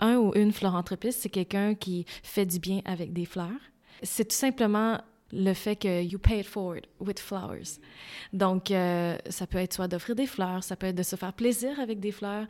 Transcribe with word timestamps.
Un 0.00 0.16
ou 0.16 0.32
une 0.34 0.50
philanthropiste, 0.50 1.20
c'est 1.20 1.28
quelqu'un 1.28 1.76
qui 1.76 2.04
fait 2.24 2.44
du 2.44 2.58
bien 2.58 2.80
avec 2.84 3.12
des 3.12 3.24
fleurs. 3.24 3.46
C'est 4.02 4.24
tout 4.24 4.34
simplement 4.34 5.00
le 5.32 5.54
fait 5.54 5.76
que 5.76 6.02
you 6.02 6.18
pay 6.18 6.40
it 6.40 6.46
forward 6.46 6.84
with 6.98 7.20
flowers. 7.20 7.78
Donc, 8.32 8.72
euh, 8.72 9.16
ça 9.30 9.46
peut 9.46 9.58
être 9.58 9.72
soit 9.72 9.86
d'offrir 9.86 10.16
des 10.16 10.26
fleurs, 10.26 10.64
ça 10.64 10.74
peut 10.74 10.88
être 10.88 10.96
de 10.96 11.04
se 11.04 11.14
faire 11.14 11.32
plaisir 11.32 11.78
avec 11.78 12.00
des 12.00 12.10
fleurs, 12.10 12.46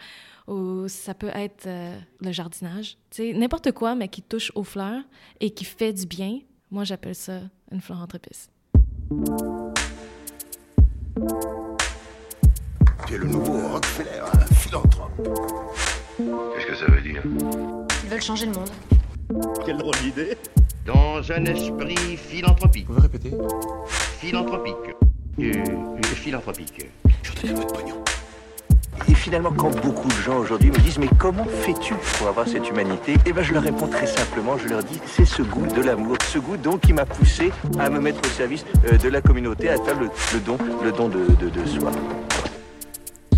ou 0.49 0.89
ça 0.89 1.13
peut 1.13 1.31
être 1.35 1.67
euh, 1.67 1.99
le 2.23 2.33
jardinage. 2.33 2.97
Tu 3.11 3.17
sais, 3.17 3.33
n'importe 3.35 3.73
quoi, 3.73 3.95
mais 3.95 4.09
qui 4.09 4.23
touche 4.23 4.51
aux 4.55 4.65
fleurs 4.65 5.03
et 5.41 5.51
qui 5.51 5.67
fait 5.67 5.93
du 5.93 6.07
bien. 6.07 6.39
Moi, 6.71 6.85
j'appelle 6.85 7.15
ça 7.15 7.41
une 7.71 7.83
philanthropiste. 7.83 8.51
Tu 13.07 13.15
es 13.15 13.19
le 13.19 13.27
nouveau 13.27 13.69
Rockefeller, 13.69 14.23
un 14.33 14.55
philanthrope. 14.55 15.13
Qu'est-ce 16.17 16.67
que 16.67 16.77
ça 16.77 16.87
veut 16.91 17.01
dire 17.01 17.23
Ils 18.05 18.11
veulent 18.11 18.23
changer 18.23 18.47
le 18.47 18.53
monde. 18.53 18.71
Quelle 19.65 19.79
drôle 19.79 19.95
d'idée 20.03 20.37
Dans 20.87 21.21
un 21.33 21.45
esprit 21.47 22.17
philanthropique. 22.17 22.87
Vous 22.89 22.95
pouvez 22.95 23.07
répéter 23.09 23.33
Philanthropique. 23.89 24.75
Euh, 25.41 25.53
euh, 25.57 26.03
philanthropique. 26.03 26.87
Je 27.23 27.31
vous 27.31 27.47
donne 27.49 27.57
votre 27.57 27.75
pognon. 27.75 27.97
Et 29.09 29.15
finalement, 29.15 29.51
quand 29.51 29.71
beaucoup 29.83 30.07
de 30.07 30.23
gens 30.25 30.39
aujourd'hui 30.39 30.71
me 30.71 30.79
disent 30.79 30.99
Mais 30.99 31.09
comment 31.19 31.45
fais-tu 31.45 31.95
pour 32.19 32.29
avoir 32.29 32.47
cette 32.47 32.69
humanité? 32.71 33.15
Eh 33.27 33.33
bien, 33.33 33.43
je 33.43 33.53
leur 33.53 33.65
réponds 33.65 33.89
très 33.89 34.07
simplement 34.07 34.57
je 34.57 34.69
leur 34.69 34.85
dis 34.85 35.01
C'est 35.07 35.25
ce 35.25 35.43
goût 35.43 35.67
de 35.67 35.83
l'amour, 35.83 36.17
ce 36.29 36.39
goût 36.39 36.57
donc 36.57 36.83
qui 36.83 36.93
m'a 36.93 37.05
poussé 37.05 37.51
à 37.81 37.91
me 37.91 37.99
mettre 37.99 38.21
au 38.25 38.29
service 38.31 38.65
euh, 38.93 38.97
de 38.97 39.09
la 39.09 39.21
communauté, 39.21 39.69
à 39.69 39.77
faire 39.83 39.99
le, 39.99 40.09
le 40.33 40.41
don, 40.41 40.57
le 40.85 40.93
don 40.93 41.09
de, 41.09 41.27
de- 41.41 41.51
de 41.51 41.67
soi. 41.67 41.91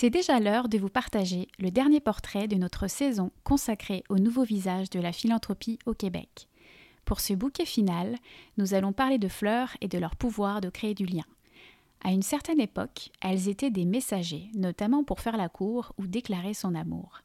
C'est 0.00 0.08
déjà 0.08 0.40
l'heure 0.40 0.70
de 0.70 0.78
vous 0.78 0.88
partager 0.88 1.46
le 1.58 1.70
dernier 1.70 2.00
portrait 2.00 2.48
de 2.48 2.56
notre 2.56 2.88
saison 2.88 3.30
consacrée 3.44 4.02
au 4.08 4.16
nouveau 4.16 4.44
visage 4.44 4.88
de 4.88 4.98
la 4.98 5.12
philanthropie 5.12 5.78
au 5.84 5.92
Québec. 5.92 6.48
Pour 7.04 7.20
ce 7.20 7.34
bouquet 7.34 7.66
final, 7.66 8.16
nous 8.56 8.72
allons 8.72 8.94
parler 8.94 9.18
de 9.18 9.28
fleurs 9.28 9.76
et 9.82 9.88
de 9.88 9.98
leur 9.98 10.16
pouvoir 10.16 10.62
de 10.62 10.70
créer 10.70 10.94
du 10.94 11.04
lien. 11.04 11.26
À 12.02 12.12
une 12.12 12.22
certaine 12.22 12.62
époque, 12.62 13.10
elles 13.20 13.50
étaient 13.50 13.68
des 13.70 13.84
messagers, 13.84 14.48
notamment 14.54 15.04
pour 15.04 15.20
faire 15.20 15.36
la 15.36 15.50
cour 15.50 15.92
ou 15.98 16.06
déclarer 16.06 16.54
son 16.54 16.74
amour. 16.74 17.20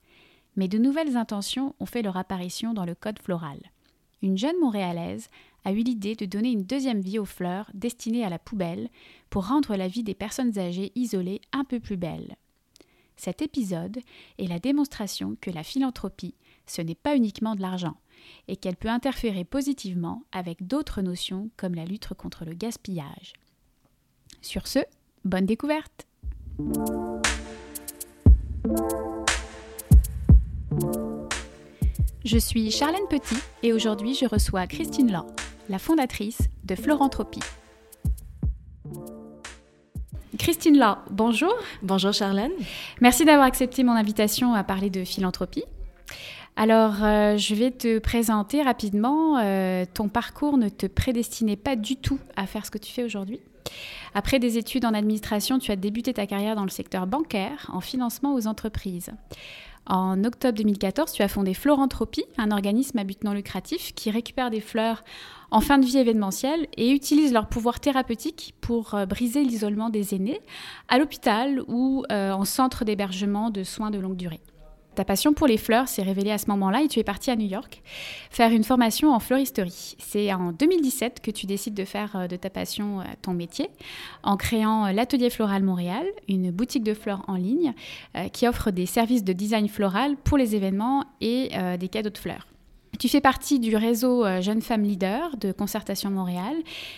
Mais 0.58 0.68
de 0.68 0.78
nouvelles 0.78 1.16
intentions 1.16 1.76
ont 1.80 1.86
fait 1.86 2.02
leur 2.02 2.18
apparition 2.18 2.74
dans 2.74 2.84
le 2.84 2.94
code 2.94 3.20
floral. 3.20 3.72
Une 4.22 4.38
jeune 4.38 4.60
Montréalaise 4.60 5.30
a 5.64 5.72
eu 5.72 5.82
l'idée 5.82 6.16
de 6.16 6.26
donner 6.26 6.52
une 6.52 6.66
deuxième 6.66 7.00
vie 7.00 7.20
aux 7.20 7.24
fleurs 7.24 7.72
destinées 7.74 8.26
à 8.26 8.30
la 8.30 8.38
poubelle 8.38 8.90
pour 9.30 9.48
rendre 9.48 9.78
la 9.78 9.88
vie 9.88 10.04
des 10.04 10.14
personnes 10.14 10.60
âgées 10.60 10.92
isolées 10.96 11.40
un 11.54 11.64
peu 11.64 11.80
plus 11.80 11.96
belle. 11.96 12.36
Cet 13.18 13.42
épisode 13.42 14.00
est 14.38 14.48
la 14.48 14.60
démonstration 14.60 15.38
que 15.42 15.52
la 15.52 15.64
philanthropie, 15.64 16.36
ce 16.66 16.82
n'est 16.82 16.96
pas 16.96 17.16
uniquement 17.16 17.56
de 17.56 17.62
l'argent, 17.62 17.96
et 18.48 18.56
qu'elle 18.56 18.76
peut 18.76 18.90
interférer 18.90 19.44
positivement 19.44 20.24
avec 20.32 20.66
d'autres 20.68 21.02
notions 21.02 21.50
comme 21.58 21.76
la 21.76 21.86
lutte 21.86 22.10
contre 22.14 22.46
le 22.46 22.54
gaspillage. 22.54 23.34
Sur 24.42 24.68
ce, 24.68 24.80
bonne 25.24 25.46
découverte 25.46 26.08
Je 32.24 32.38
suis 32.38 32.72
Charlène 32.72 33.08
Petit 33.10 33.38
et 33.64 33.72
aujourd'hui 33.72 34.16
je 34.16 34.26
reçois 34.26 34.68
Christine 34.68 35.12
Law, 35.12 35.28
la 35.70 35.80
fondatrice 35.80 36.40
de 36.64 36.76
Floranthropie. 36.76 37.40
Christine 40.46 40.78
Law, 40.78 40.98
bonjour. 41.10 41.56
Bonjour 41.82 42.14
Charlène. 42.14 42.52
Merci 43.02 43.26
d'avoir 43.26 43.48
accepté 43.48 43.84
mon 43.84 43.94
invitation 43.94 44.54
à 44.54 44.64
parler 44.64 44.92
de 44.92 45.04
philanthropie. 45.04 45.64
Alors, 46.56 47.04
euh, 47.04 47.36
je 47.36 47.56
vais 47.56 47.72
te 47.72 47.98
présenter 47.98 48.62
rapidement. 48.62 49.40
Euh, 49.40 49.86
ton 49.92 50.08
parcours 50.08 50.60
ne 50.60 50.70
te 50.70 50.86
prédestinait 50.86 51.56
pas 51.56 51.76
du 51.76 51.96
tout 51.96 52.20
à 52.36 52.46
faire 52.46 52.64
ce 52.64 52.70
que 52.70 52.78
tu 52.78 52.94
fais 52.94 53.04
aujourd'hui. 53.04 53.40
Après 54.14 54.38
des 54.38 54.60
études 54.60 54.86
en 54.86 54.94
administration, 54.94 55.58
tu 55.58 55.72
as 55.72 55.76
débuté 55.76 56.14
ta 56.14 56.28
carrière 56.28 56.56
dans 56.56 56.64
le 56.64 56.70
secteur 56.70 57.08
bancaire, 57.08 57.72
en 57.74 57.82
financement 57.82 58.36
aux 58.36 58.46
entreprises. 58.46 59.10
En 59.88 60.24
octobre 60.24 60.58
2014, 60.58 61.12
tu 61.12 61.22
as 61.22 61.28
fondé 61.28 61.54
Floranthropie, 61.54 62.26
un 62.38 62.50
organisme 62.50 62.98
à 62.98 63.04
but 63.04 63.24
non 63.24 63.34
lucratif 63.34 63.94
qui 63.94 64.10
récupère 64.10 64.50
des 64.50 64.62
fleurs 64.62 65.04
en 65.52 65.62
fin 65.62 65.78
de 65.78 65.86
vie 65.86 65.98
événementielle 65.98 66.68
et 66.76 66.90
utilise 66.90 67.32
leur 67.32 67.48
pouvoir 67.48 67.80
thérapeutique 67.80 68.56
pour 68.62 68.96
euh, 68.96 69.06
briser 69.06 69.44
l'isolement 69.44 69.90
des 69.90 70.16
aînés 70.16 70.42
à 70.88 70.98
l'hôpital 70.98 71.62
ou 71.68 72.04
euh, 72.12 72.32
en 72.32 72.46
centre 72.46 72.84
d'hébergement 72.84 73.52
de 73.52 73.64
soins 73.64 73.92
de 73.92 74.00
longue 74.00 74.18
durée. 74.18 74.42
Ta 74.96 75.04
passion 75.04 75.34
pour 75.34 75.48
les 75.48 75.58
fleurs 75.58 75.88
s'est 75.88 76.04
révélée 76.04 76.32
à 76.32 76.38
ce 76.38 76.50
moment-là 76.50 76.82
et 76.82 76.88
tu 76.88 77.00
es 77.00 77.04
partie 77.04 77.32
à 77.32 77.36
New 77.36 77.48
York 77.48 77.82
faire 78.30 78.52
une 78.52 78.64
formation 78.64 79.14
en 79.14 79.20
fleuristerie. 79.20 79.96
C'est 80.00 80.34
en 80.34 80.52
2017 80.52 81.22
que 81.22 81.32
tu 81.32 81.46
décides 81.46 81.74
de 81.74 81.86
faire 81.86 82.16
euh, 82.16 82.28
de 82.28 82.36
ta 82.36 82.50
passion 82.50 83.02
euh, 83.02 83.04
ton 83.22 83.34
métier 83.34 83.70
en 84.24 84.38
créant 84.38 84.86
euh, 84.86 84.92
l'Atelier 84.92 85.30
Floral 85.30 85.64
Montréal, 85.64 86.06
une 86.28 86.52
boutique 86.52 86.84
de 86.84 86.94
fleurs 86.94 87.24
en 87.28 87.36
ligne 87.36 87.74
qui 88.34 88.48
offre 88.48 88.72
des 88.72 88.86
services 88.86 89.24
de 89.24 89.34
design 89.34 89.68
floral 89.68 90.16
pour 90.16 90.38
les 90.38 90.56
événements 90.56 91.04
et 91.22 91.52
des 91.80 91.90
cadeaux 91.90 92.10
de 92.10 92.18
fleurs. 92.18 92.48
Tu 93.00 93.10
fais 93.10 93.20
partie 93.20 93.60
du 93.60 93.76
réseau 93.76 94.24
euh, 94.24 94.42
Jeunes 94.42 94.62
Femmes 94.62 94.84
Leaders 94.84 95.38
de 95.38 95.52
Concertation 95.52 96.10
Montréal 96.10 96.56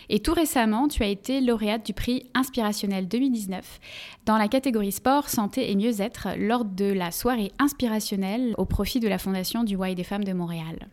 et 0.10 0.20
tout 0.20 0.34
récemment, 0.34 0.88
tu 0.88 1.02
as 1.02 1.08
été 1.08 1.42
lauréate 1.42 1.86
du 1.86 1.94
prix 1.94 2.30
Inspirationnel 2.34 3.08
2019 3.08 3.80
dans 4.26 4.38
la 4.38 4.48
catégorie 4.48 4.92
sport, 4.92 5.30
santé 5.30 5.72
et 5.72 5.76
mieux-être 5.76 6.30
lors 6.38 6.66
de 6.66 6.92
la 6.92 7.12
soirée 7.12 7.52
inspirationnelle 7.58 8.54
au 8.58 8.66
profit 8.66 9.00
de 9.00 9.08
la 9.08 9.18
Fondation 9.18 9.64
du 9.64 9.78
et 9.88 9.96
des 9.96 10.04
Femmes 10.04 10.24
de 10.24 10.34
Montréal. 10.34 10.88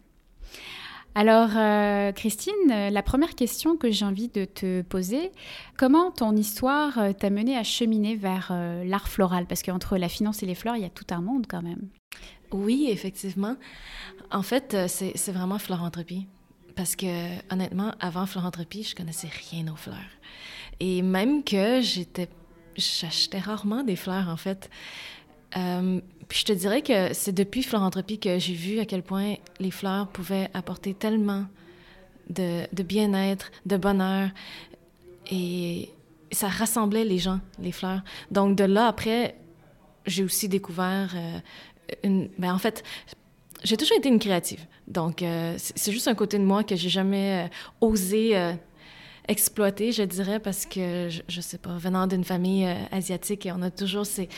Alors, 1.16 1.50
euh, 1.56 2.12
Christine, 2.12 2.54
la 2.68 3.02
première 3.02 3.34
question 3.34 3.76
que 3.76 3.90
j'ai 3.90 4.04
envie 4.04 4.28
de 4.28 4.44
te 4.44 4.82
poser, 4.82 5.30
comment 5.76 6.10
ton 6.10 6.34
histoire 6.34 6.98
euh, 6.98 7.12
t'a 7.12 7.30
mené 7.30 7.56
à 7.56 7.62
cheminer 7.62 8.16
vers 8.16 8.52
l'art 8.84 9.08
floral? 9.08 9.46
Parce 9.46 9.62
qu'entre 9.62 9.96
la 9.96 10.08
finance 10.08 10.42
et 10.42 10.46
les 10.46 10.54
fleurs, 10.54 10.76
il 10.76 10.82
y 10.82 10.86
a 10.86 10.90
tout 10.90 11.06
un 11.10 11.20
monde 11.20 11.46
quand 11.48 11.62
même. 11.62 11.88
Oui, 12.54 12.86
effectivement. 12.88 13.56
En 14.30 14.42
fait, 14.42 14.74
euh, 14.74 14.88
c'est 14.88 15.32
vraiment 15.32 15.58
philanthropie. 15.58 16.26
Parce 16.76 16.96
que, 16.96 17.06
honnêtement, 17.52 17.92
avant 18.00 18.26
philanthropie, 18.26 18.82
je 18.82 18.94
connaissais 18.94 19.30
rien 19.50 19.72
aux 19.72 19.76
fleurs. 19.76 19.96
Et 20.80 21.02
même 21.02 21.44
que 21.44 21.80
j'étais. 21.80 22.28
J'achetais 22.76 23.38
rarement 23.38 23.84
des 23.84 23.94
fleurs, 23.94 24.28
en 24.28 24.36
fait. 24.36 24.68
Euh, 25.56 26.00
puis 26.28 26.40
je 26.40 26.44
te 26.46 26.52
dirais 26.52 26.82
que 26.82 27.12
c'est 27.12 27.32
depuis 27.32 27.62
philanthropie 27.62 28.18
que 28.18 28.40
j'ai 28.40 28.54
vu 28.54 28.80
à 28.80 28.84
quel 28.84 29.04
point 29.04 29.36
les 29.60 29.70
fleurs 29.70 30.08
pouvaient 30.08 30.50
apporter 30.54 30.94
tellement 30.94 31.44
de, 32.28 32.66
de 32.72 32.82
bien-être, 32.82 33.52
de 33.66 33.76
bonheur. 33.76 34.30
Et 35.30 35.90
ça 36.32 36.48
rassemblait 36.48 37.04
les 37.04 37.18
gens, 37.18 37.38
les 37.60 37.72
fleurs. 37.72 38.02
Donc, 38.32 38.56
de 38.56 38.64
là, 38.64 38.88
après, 38.88 39.36
j'ai 40.06 40.24
aussi 40.24 40.48
découvert 40.48 41.12
euh, 41.14 41.38
une. 42.02 42.28
Ben, 42.38 42.52
en 42.52 42.58
fait, 42.58 42.82
j'ai 43.64 43.78
toujours 43.78 43.96
été 43.96 44.08
une 44.08 44.18
créative. 44.18 44.64
Donc, 44.86 45.22
euh, 45.22 45.54
c'est 45.58 45.90
juste 45.90 46.06
un 46.06 46.14
côté 46.14 46.38
de 46.38 46.44
moi 46.44 46.62
que 46.62 46.76
j'ai 46.76 46.90
jamais 46.90 47.46
euh, 47.46 47.86
osé 47.86 48.36
euh, 48.36 48.52
exploiter, 49.26 49.90
je 49.90 50.02
dirais, 50.02 50.38
parce 50.38 50.66
que, 50.66 51.08
je, 51.08 51.22
je 51.26 51.40
sais 51.40 51.56
pas, 51.56 51.76
venant 51.78 52.06
d'une 52.06 52.24
famille 52.24 52.66
asiatique, 52.92 53.48
on 53.50 53.62
a 53.62 53.70
toujours 53.70 54.04
ces, 54.04 54.28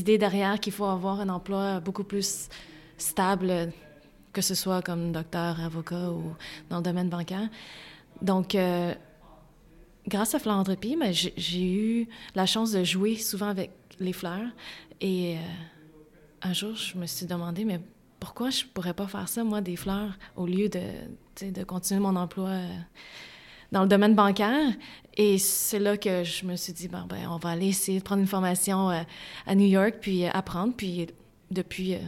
idées 0.00 0.18
derrière 0.18 0.58
qu'il 0.58 0.72
faut 0.72 0.84
avoir 0.84 1.20
un 1.20 1.28
emploi 1.28 1.78
beaucoup 1.78 2.02
plus 2.02 2.48
stable, 2.98 3.72
que 4.32 4.42
ce 4.42 4.56
soit 4.56 4.82
comme 4.82 5.12
docteur, 5.12 5.60
avocat 5.60 6.10
ou 6.10 6.34
dans 6.68 6.78
le 6.78 6.82
domaine 6.82 7.08
bancaire. 7.08 7.48
Donc, 8.20 8.56
grâce 10.08 10.34
à 10.34 10.40
Philanthropie, 10.40 10.96
mais 10.96 11.12
j'ai 11.12 11.62
eu 11.62 12.08
la 12.34 12.46
chance 12.46 12.72
de 12.72 12.82
jouer 12.82 13.14
souvent 13.14 13.48
avec 13.48 13.70
les 14.00 14.12
fleurs. 14.12 14.48
Et 15.00 15.36
un 16.42 16.52
jour, 16.52 16.74
je 16.74 16.98
me 16.98 17.06
suis 17.06 17.26
demandé, 17.26 17.64
mais 17.64 17.80
pourquoi 18.26 18.50
je 18.50 18.64
pourrais 18.64 18.92
pas 18.92 19.06
faire 19.06 19.28
ça, 19.28 19.44
moi, 19.44 19.60
des 19.60 19.76
fleurs, 19.76 20.18
au 20.34 20.46
lieu 20.46 20.68
de, 20.68 20.80
de 21.48 21.62
continuer 21.62 22.00
mon 22.00 22.16
emploi 22.16 22.48
euh, 22.48 22.68
dans 23.70 23.82
le 23.82 23.88
domaine 23.88 24.16
bancaire? 24.16 24.72
Et 25.16 25.38
c'est 25.38 25.78
là 25.78 25.96
que 25.96 26.24
je 26.24 26.44
me 26.44 26.56
suis 26.56 26.72
dit, 26.72 26.88
bon, 26.88 27.04
ben, 27.08 27.28
on 27.30 27.36
va 27.36 27.50
aller 27.50 27.68
essayer 27.68 28.00
de 28.00 28.04
prendre 28.04 28.20
une 28.20 28.26
formation 28.26 28.90
euh, 28.90 29.02
à 29.46 29.54
New 29.54 29.68
York, 29.68 29.98
puis 30.00 30.24
euh, 30.24 30.30
apprendre. 30.32 30.74
Puis 30.76 31.06
depuis, 31.52 31.94
euh, 31.94 31.98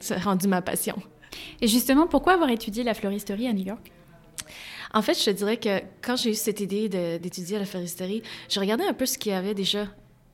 c'est 0.00 0.16
rendu 0.22 0.48
ma 0.48 0.62
passion. 0.62 0.96
Et 1.60 1.68
justement, 1.68 2.06
pourquoi 2.06 2.32
avoir 2.32 2.48
étudié 2.48 2.82
la 2.82 2.94
fleuristerie 2.94 3.46
à 3.46 3.52
New 3.52 3.66
York? 3.66 3.92
En 4.94 5.02
fait, 5.02 5.12
je 5.12 5.26
te 5.26 5.30
dirais 5.30 5.58
que 5.58 5.82
quand 6.00 6.16
j'ai 6.16 6.30
eu 6.30 6.34
cette 6.34 6.60
idée 6.60 6.88
d'étudier 7.18 7.58
la 7.58 7.66
fleuristerie, 7.66 8.22
je 8.48 8.58
regardais 8.58 8.86
un 8.86 8.94
peu 8.94 9.04
ce 9.04 9.18
qu'il 9.18 9.32
y 9.32 9.34
avait 9.34 9.54
déjà 9.54 9.86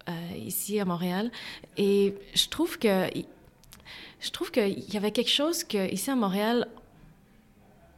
euh, 0.08 0.36
ici 0.36 0.78
à 0.78 0.84
Montréal 0.84 1.32
et 1.76 2.14
je 2.32 2.46
trouve 2.46 2.78
que 2.78 3.08
je 4.20 4.30
trouve 4.30 4.50
qu'il 4.50 4.92
y 4.92 4.96
avait 4.96 5.12
quelque 5.12 5.30
chose 5.30 5.64
que 5.64 5.92
ici 5.92 6.10
à 6.10 6.16
Montréal 6.16 6.68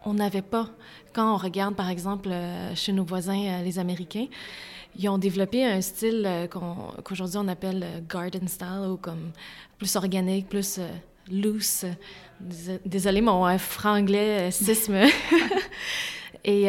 on 0.04 0.14
n'avait 0.14 0.42
pas. 0.42 0.68
Quand 1.12 1.34
on 1.34 1.36
regarde, 1.36 1.74
par 1.74 1.88
exemple, 1.90 2.28
euh, 2.30 2.74
chez 2.74 2.92
nos 2.92 3.04
voisins, 3.04 3.44
euh, 3.44 3.62
les 3.62 3.78
Américains, 3.78 4.26
ils 4.96 5.08
ont 5.08 5.18
développé 5.18 5.64
un 5.64 5.80
style 5.80 6.24
euh, 6.26 6.46
qu'aujourd'hui 6.46 7.38
on 7.38 7.48
appelle 7.48 8.04
garden 8.08 8.48
style, 8.48 8.88
ou 8.90 8.96
comme 8.96 9.32
plus 9.76 9.96
organique, 9.96 10.48
plus 10.48 10.80
loose. 11.30 11.84
Désolée, 12.84 13.20
mon 13.20 13.58
franglais 13.58 14.50
sisme. 14.50 14.96
Et 16.44 16.68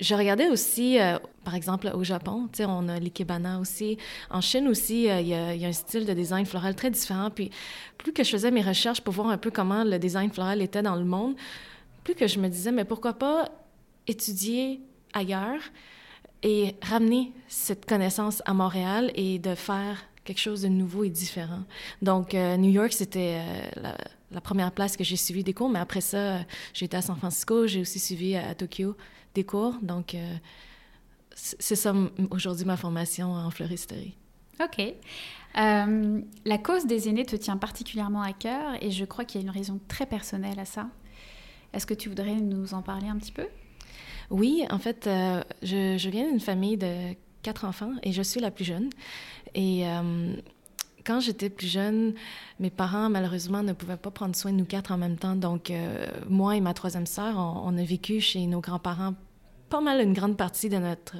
je 0.00 0.14
regardais 0.14 0.48
aussi, 0.48 0.98
par 1.44 1.54
exemple, 1.54 1.90
au 1.94 2.04
Japon, 2.04 2.48
on 2.60 2.88
a 2.88 2.98
l'ikebana 2.98 3.58
aussi. 3.58 3.96
En 4.30 4.40
Chine 4.40 4.68
aussi, 4.68 5.04
il 5.04 5.28
y, 5.28 5.34
a, 5.34 5.68
un 5.68 5.72
style 5.72 6.04
de 6.04 6.12
design 6.12 6.44
floral 6.44 6.74
très 6.74 6.90
différent. 6.90 7.30
Puis 7.30 7.50
plus 7.96 8.12
que 8.12 8.22
je 8.22 8.30
faisais 8.30 8.50
mes 8.50 8.62
recherches 8.62 9.00
pour 9.00 9.14
voir 9.14 9.28
un 9.28 9.38
peu 9.38 9.50
comment 9.50 9.84
le 9.84 9.98
design 9.98 10.30
floral 10.30 10.60
était 10.60 10.82
dans 10.82 10.96
le 10.96 11.04
monde, 11.04 11.34
plus 12.04 12.14
que 12.14 12.26
je 12.26 12.38
me 12.38 12.48
disais, 12.48 12.72
mais 12.72 12.84
pourquoi 12.84 13.14
pas 13.14 13.48
étudier 14.06 14.80
ailleurs 15.12 15.60
et 16.42 16.74
ramener 16.82 17.32
cette 17.48 17.86
connaissance 17.86 18.42
à 18.46 18.54
Montréal 18.54 19.10
et 19.14 19.38
de 19.38 19.54
faire 19.54 19.98
quelque 20.24 20.38
chose 20.38 20.62
de 20.62 20.68
nouveau 20.68 21.04
et 21.04 21.10
différent. 21.10 21.64
Donc, 22.02 22.34
euh, 22.34 22.56
New 22.56 22.70
York, 22.70 22.92
c'était 22.92 23.40
euh, 23.40 23.92
la, 24.30 24.40
première 24.40 24.72
place 24.72 24.96
que 24.96 25.04
j'ai 25.04 25.16
suivi 25.16 25.42
des 25.42 25.52
cours, 25.52 25.68
mais 25.68 25.78
après 25.78 26.00
ça, 26.00 26.40
j'ai 26.72 26.86
été 26.86 26.96
à 26.96 27.02
San 27.02 27.16
Francisco, 27.16 27.66
j'ai 27.66 27.80
aussi 27.80 27.98
suivi 27.98 28.36
à, 28.36 28.54
Tokyo 28.54 28.96
des 29.34 29.44
cours. 29.44 29.74
Donc, 29.82 30.14
euh, 30.14 30.34
c'est 31.58 31.76
ça 31.76 31.94
aujourd'hui 32.30 32.64
ma 32.64 32.76
formation 32.76 33.32
en 33.32 33.50
fleuristerie. 33.50 34.16
OK. 34.62 34.94
la 35.54 36.58
cause 36.58 36.86
des 36.86 37.08
aînés 37.08 37.24
te 37.24 37.36
tient 37.36 37.56
particulièrement 37.56 38.22
à 38.22 38.32
cœur 38.32 38.74
et 38.82 38.90
je 38.90 39.04
crois 39.04 39.24
qu'il 39.24 39.40
y 39.40 39.44
a 39.44 39.46
une 39.46 39.54
raison 39.54 39.80
très 39.88 40.06
personnelle 40.06 40.58
à 40.58 40.64
ça. 40.64 40.88
Est-ce 41.72 41.86
que 41.86 41.94
tu 41.94 42.08
voudrais 42.08 42.36
nous 42.36 42.74
en 42.74 42.82
parler 42.82 43.08
un 43.08 43.16
petit 43.16 43.32
peu? 43.32 43.46
Oui, 44.30 44.64
en 44.70 44.78
fait, 44.78 45.06
euh, 45.06 45.42
je, 45.62 46.08
viens 46.08 46.28
d'une 46.28 46.40
famille 46.40 46.76
de 46.76 47.14
quatre 47.42 47.64
enfants 47.64 47.92
et 48.02 48.12
je 48.12 48.22
suis 48.22 48.40
la 48.40 48.50
plus 48.50 48.64
jeune. 48.64 48.90
Et 49.54 49.86
euh, 49.88 50.34
quand 51.04 51.20
j'étais 51.20 51.50
plus 51.50 51.66
jeune, 51.66 52.14
mes 52.60 52.70
parents, 52.70 53.10
malheureusement, 53.10 53.62
ne 53.62 53.72
pouvaient 53.72 53.96
pas 53.96 54.10
prendre 54.10 54.36
soin 54.36 54.52
de 54.52 54.56
nous 54.56 54.64
quatre 54.64 54.92
en 54.92 54.98
même 54.98 55.16
temps. 55.16 55.34
Donc, 55.34 55.70
euh, 55.70 56.06
moi 56.28 56.56
et 56.56 56.60
ma 56.60 56.74
troisième 56.74 57.06
sœur, 57.06 57.36
on, 57.36 57.76
a 57.76 57.82
vécu 57.82 58.20
chez 58.20 58.46
nos 58.46 58.60
grands-parents 58.60 59.14
pas 59.70 59.80
mal 59.80 60.02
une 60.02 60.12
grande 60.12 60.36
partie 60.36 60.68
de 60.68 60.76
notre 60.76 61.16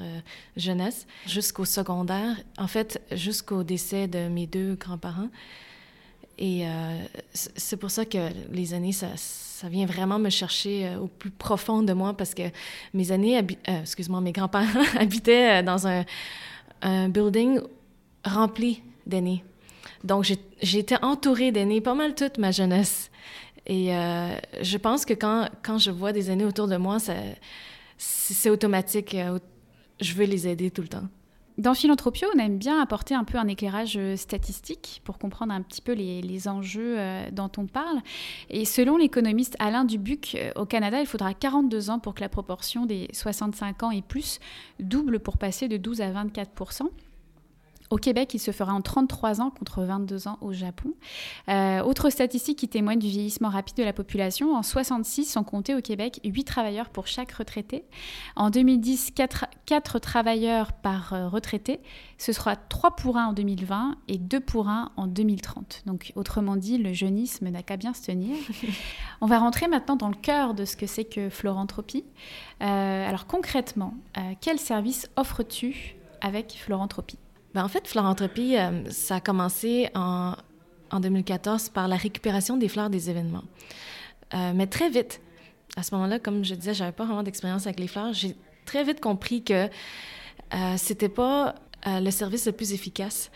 jeunesse, 0.57 1.07
jusqu'au 1.27 1.65
secondaire, 1.65 2.37
en 2.59 2.67
fait, 2.67 3.01
jusqu'au 3.13 3.63
décès 3.63 4.09
de 4.09 4.29
mes 4.29 4.47
deux 4.47 4.75
grands-parents. 4.75 5.29
Et 6.39 6.65
c'est 7.35 7.77
pour 7.77 7.91
ça 7.91 8.05
que 8.05 8.31
les 8.51 8.73
années, 8.75 8.93
ça, 8.93 9.09
ça 9.61 9.69
vient 9.69 9.85
vraiment 9.85 10.19
me 10.19 10.31
chercher 10.31 10.87
euh, 10.87 11.01
au 11.01 11.07
plus 11.07 11.31
profond 11.31 11.83
de 11.83 11.93
moi 11.93 12.17
parce 12.17 12.33
que 12.33 12.45
mes 12.95 13.13
années, 13.13 13.37
euh, 13.39 13.81
excuse-moi, 13.83 14.23
mes 14.23 14.33
grands-parents 14.33 14.85
habitaient 14.99 15.61
euh, 15.61 15.63
dans 15.63 15.87
un, 15.87 16.07
un 16.81 17.11
building 17.11 17.61
rempli 18.25 18.83
d'aînés. 19.07 19.45
Donc, 20.03 20.33
j'ai 20.63 20.79
été 20.79 20.97
entourée 21.03 21.53
d'aînés 21.53 21.83
pas 21.83 21.95
mal 21.95 22.15
toute 22.15 22.39
ma 22.39 22.53
jeunesse. 22.53 23.11
Et 23.67 23.89
je 24.63 24.77
pense 24.79 25.05
que 25.05 25.13
quand, 25.13 25.49
quand 25.63 25.79
je 25.79 25.91
vois 25.91 26.13
des 26.13 26.31
aînés 26.31 26.47
autour 26.47 26.67
de 26.67 26.77
moi, 26.77 26.97
c'est 28.01 28.51
automatique. 28.51 29.17
je 30.01 30.15
veux 30.15 30.25
les 30.25 30.49
aider 30.49 30.71
tout 30.71 30.83
le 30.83 30.89
temps. 30.89 31.09
Dans 31.61 31.75
Philanthropio, 31.75 32.27
on 32.35 32.39
aime 32.39 32.57
bien 32.57 32.81
apporter 32.81 33.15
un 33.15 33.25
peu 33.25 33.37
un 33.37 33.47
éclairage 33.47 33.99
euh, 33.99 34.17
statistique 34.17 35.03
pour 35.05 35.19
comprendre 35.19 35.53
un 35.53 35.61
petit 35.61 35.83
peu 35.83 35.93
les, 35.93 36.49
enjeux 36.49 36.95
euh, 36.99 37.31
dont 37.33 37.51
on 37.59 37.67
parle. 37.67 37.99
Et 38.49 38.65
selon 38.65 38.97
l'économiste 38.97 39.57
Alain 39.59 39.85
Dubuc, 39.85 40.37
euh, 40.37 40.53
au 40.57 40.65
Canada, 40.65 41.01
il 41.01 41.07
faudra 41.07 41.35
42 41.35 41.91
ans 41.91 41.99
pour 41.99 42.15
que 42.15 42.23
la 42.23 42.31
proportion 42.31 42.87
des 42.87 43.09
65 43.13 43.83
ans 43.83 43.91
et 43.91 44.01
plus 44.01 44.41
double 44.79 45.21
pour 45.21 45.37
passer 45.37 45.69
de 45.69 45.77
12 45.77 46.01
à 46.01 46.11
24 46.11 46.51
au 47.91 47.97
Québec, 47.97 48.35
il 48.35 48.39
se 48.39 48.53
fera 48.53 48.73
en 48.73 48.81
33 48.81 49.41
ans 49.41 49.51
contre 49.51 49.83
22 49.83 50.29
ans 50.29 50.39
au 50.41 50.53
Japon. 50.53 50.95
Euh, 51.49 51.83
autre 51.83 52.09
statistique 52.09 52.59
qui 52.59 52.69
témoigne 52.69 53.01
du 53.01 53.09
vieillissement 53.09 53.49
rapide 53.49 53.77
de 53.77 53.83
la 53.83 53.93
population, 53.93 54.55
en 54.55 54.63
66, 54.63 55.25
sont 55.25 55.43
comptés 55.43 55.75
au 55.75 55.81
Québec 55.81 56.21
8 56.23 56.45
travailleurs 56.45 56.89
pour 56.89 57.09
chaque 57.09 57.33
retraité. 57.33 57.85
En 58.37 58.51
2010, 58.51 59.11
4, 59.67 59.99
travailleurs 59.99 60.73
par 60.73 61.13
euh, 61.13 61.29
retraité. 61.29 61.81
Ce 62.17 62.33
sera 62.33 62.55
3 62.55 62.95
pour 62.95 63.17
1 63.17 63.27
en 63.27 63.33
2020 63.33 63.97
et 64.07 64.19
2 64.19 64.39
pour 64.39 64.69
1 64.69 64.93
en 64.97 65.07
2030. 65.09 65.83
Donc, 65.87 66.13
autrement 66.15 66.55
dit, 66.55 66.79
le 66.79 66.93
jeunisme 66.93 67.49
n'a 67.49 67.65
qu'à 67.65 67.77
bien 67.77 67.93
se 67.93 68.03
tenir. 68.03 68.37
On 69.21 69.27
va 69.27 69.41
rentrer 69.41 69.67
maintenant 69.67 69.97
dans 69.97 70.09
le 70.09 70.15
cœur 70.15 70.55
de 70.55 70.65
ce 70.65 70.77
que 70.77 70.87
c'est 70.87 71.05
que 71.05 71.29
Florentropie. 71.29 72.05
Euh, 72.63 73.09
alors, 73.09 73.27
concrètement, 73.27 73.95
quel 74.41 74.61
service 74.61 75.11
offres-tu 75.17 75.97
avec 76.21 76.53
Florentropie? 76.53 77.19
Ben, 77.55 77.65
en 77.65 77.69
fait, 77.69 77.87
Florentropie, 77.89 78.57
euh, 78.57 78.89
ça 78.91 79.17
a 79.17 79.21
commencé 79.21 79.89
en, 79.95 80.35
en, 80.91 81.01
2014 81.01 81.71
par 81.71 81.89
la 81.89 81.97
récupération 81.97 82.57
des 82.57 82.69
fleurs 82.69 82.91
des 82.91 83.11
événements. 83.11 83.45
Euh, 84.35 84.53
mais 84.55 84.67
très 84.67 84.89
vite, 84.89 85.21
à 85.77 85.83
ce 85.83 85.95
moment-là, 85.95 86.19
comme 86.19 86.45
je 86.45 86.55
disais, 86.55 86.75
j'avais 86.75 86.93
pas 86.93 87.05
vraiment 87.05 87.23
d'expérience 87.23 87.67
avec 87.67 87.81
les 87.81 87.89
fleurs. 87.89 88.13
J'ai 88.13 88.37
très 88.65 88.85
vite 88.85 89.01
compris 89.01 89.43
que 89.43 89.67
euh, 89.67 90.75
c'était 90.77 91.09
pas 91.09 91.55
euh, 91.87 92.01
le 92.01 92.11
service 92.11 92.47
le 92.47 92.53
plus 92.53 92.73
efficace. 92.73 93.31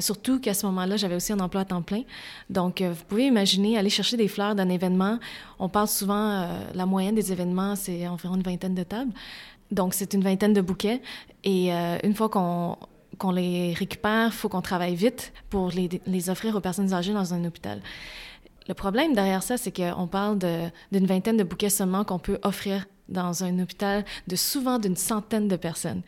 surtout 0.00 0.40
qu'à 0.40 0.54
ce 0.54 0.66
moment-là, 0.66 0.96
j'avais 0.96 1.14
aussi 1.14 1.32
un 1.32 1.40
emploi 1.40 1.62
à 1.62 1.64
temps 1.66 1.82
plein. 1.82 2.02
Donc, 2.48 2.82
vous 2.82 3.04
pouvez 3.04 3.26
imaginer 3.26 3.78
aller 3.78 3.90
chercher 3.90 4.16
des 4.16 4.28
fleurs 4.28 4.54
d'un 4.54 4.70
événement. 4.70 5.18
On 5.58 5.68
parle 5.68 5.88
souvent, 5.88 6.48
la 6.74 6.86
moyenne 6.86 7.14
des 7.14 7.32
événements, 7.32 7.76
c'est 7.76 8.08
environ 8.08 8.36
une 8.36 8.42
vingtaine 8.42 8.74
de 8.74 8.82
tables. 8.82 9.12
Donc, 9.70 9.92
c'est 9.92 10.14
une 10.14 10.22
vingtaine 10.22 10.54
de 10.54 10.62
bouquets. 10.62 11.02
Et 11.44 11.70
une 11.70 12.14
fois 12.14 12.30
qu'on 12.30 12.78
qu'on 13.16 13.30
les 13.30 13.74
récupère, 13.74 14.26
il 14.26 14.32
faut 14.32 14.48
qu'on 14.48 14.62
travaille 14.62 14.94
vite 14.94 15.32
pour 15.50 15.70
les, 15.70 15.88
les, 16.06 16.30
offrir 16.30 16.56
aux 16.56 16.60
personnes 16.60 16.92
âgées 16.92 17.12
dans 17.12 17.34
un 17.34 17.44
hôpital. 17.44 17.80
Le 18.66 18.74
problème 18.74 19.14
derrière 19.14 19.42
ça, 19.42 19.56
c'est 19.56 19.72
qu'on 19.72 20.06
parle 20.06 20.38
d'une 20.90 21.06
vingtaine 21.06 21.36
de 21.36 21.44
bouquets 21.44 21.70
seulement 21.70 22.04
qu'on 22.04 22.18
peut 22.18 22.38
offrir 22.42 22.86
dans 23.08 23.44
un 23.44 23.58
hôpital 23.58 24.04
de 24.26 24.36
souvent 24.36 24.78
d'une 24.78 24.96
centaine 24.96 25.48
de 25.48 25.56
personnes. 25.56 26.02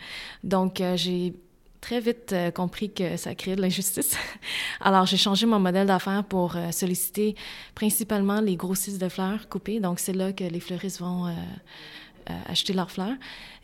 Donc, 0.44 0.80
euh, 0.80 0.96
j'ai 0.96 1.34
très 1.80 2.00
vite 2.00 2.32
euh, 2.32 2.50
compris 2.50 2.90
que 2.90 3.16
ça 3.16 3.34
créait 3.34 3.56
de 3.56 3.60
l'injustice. 3.60 4.16
Alors, 4.80 5.04
j'ai 5.06 5.18
changé 5.18 5.46
mon 5.46 5.60
modèle 5.60 5.86
d'affaires 5.86 6.24
pour 6.24 6.56
euh, 6.56 6.70
solliciter 6.70 7.36
principalement 7.74 8.40
les 8.40 8.56
grossistes 8.56 9.00
de 9.00 9.08
fleurs 9.08 9.48
coupées. 9.48 9.80
Donc, 9.80 10.00
c'est 10.00 10.14
là 10.14 10.32
que 10.32 10.44
les 10.44 10.60
fleuristes 10.60 11.00
vont 11.00 11.32
acheter 12.48 12.72
leurs 12.72 12.90
fleurs. 12.90 13.14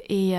Et 0.08 0.34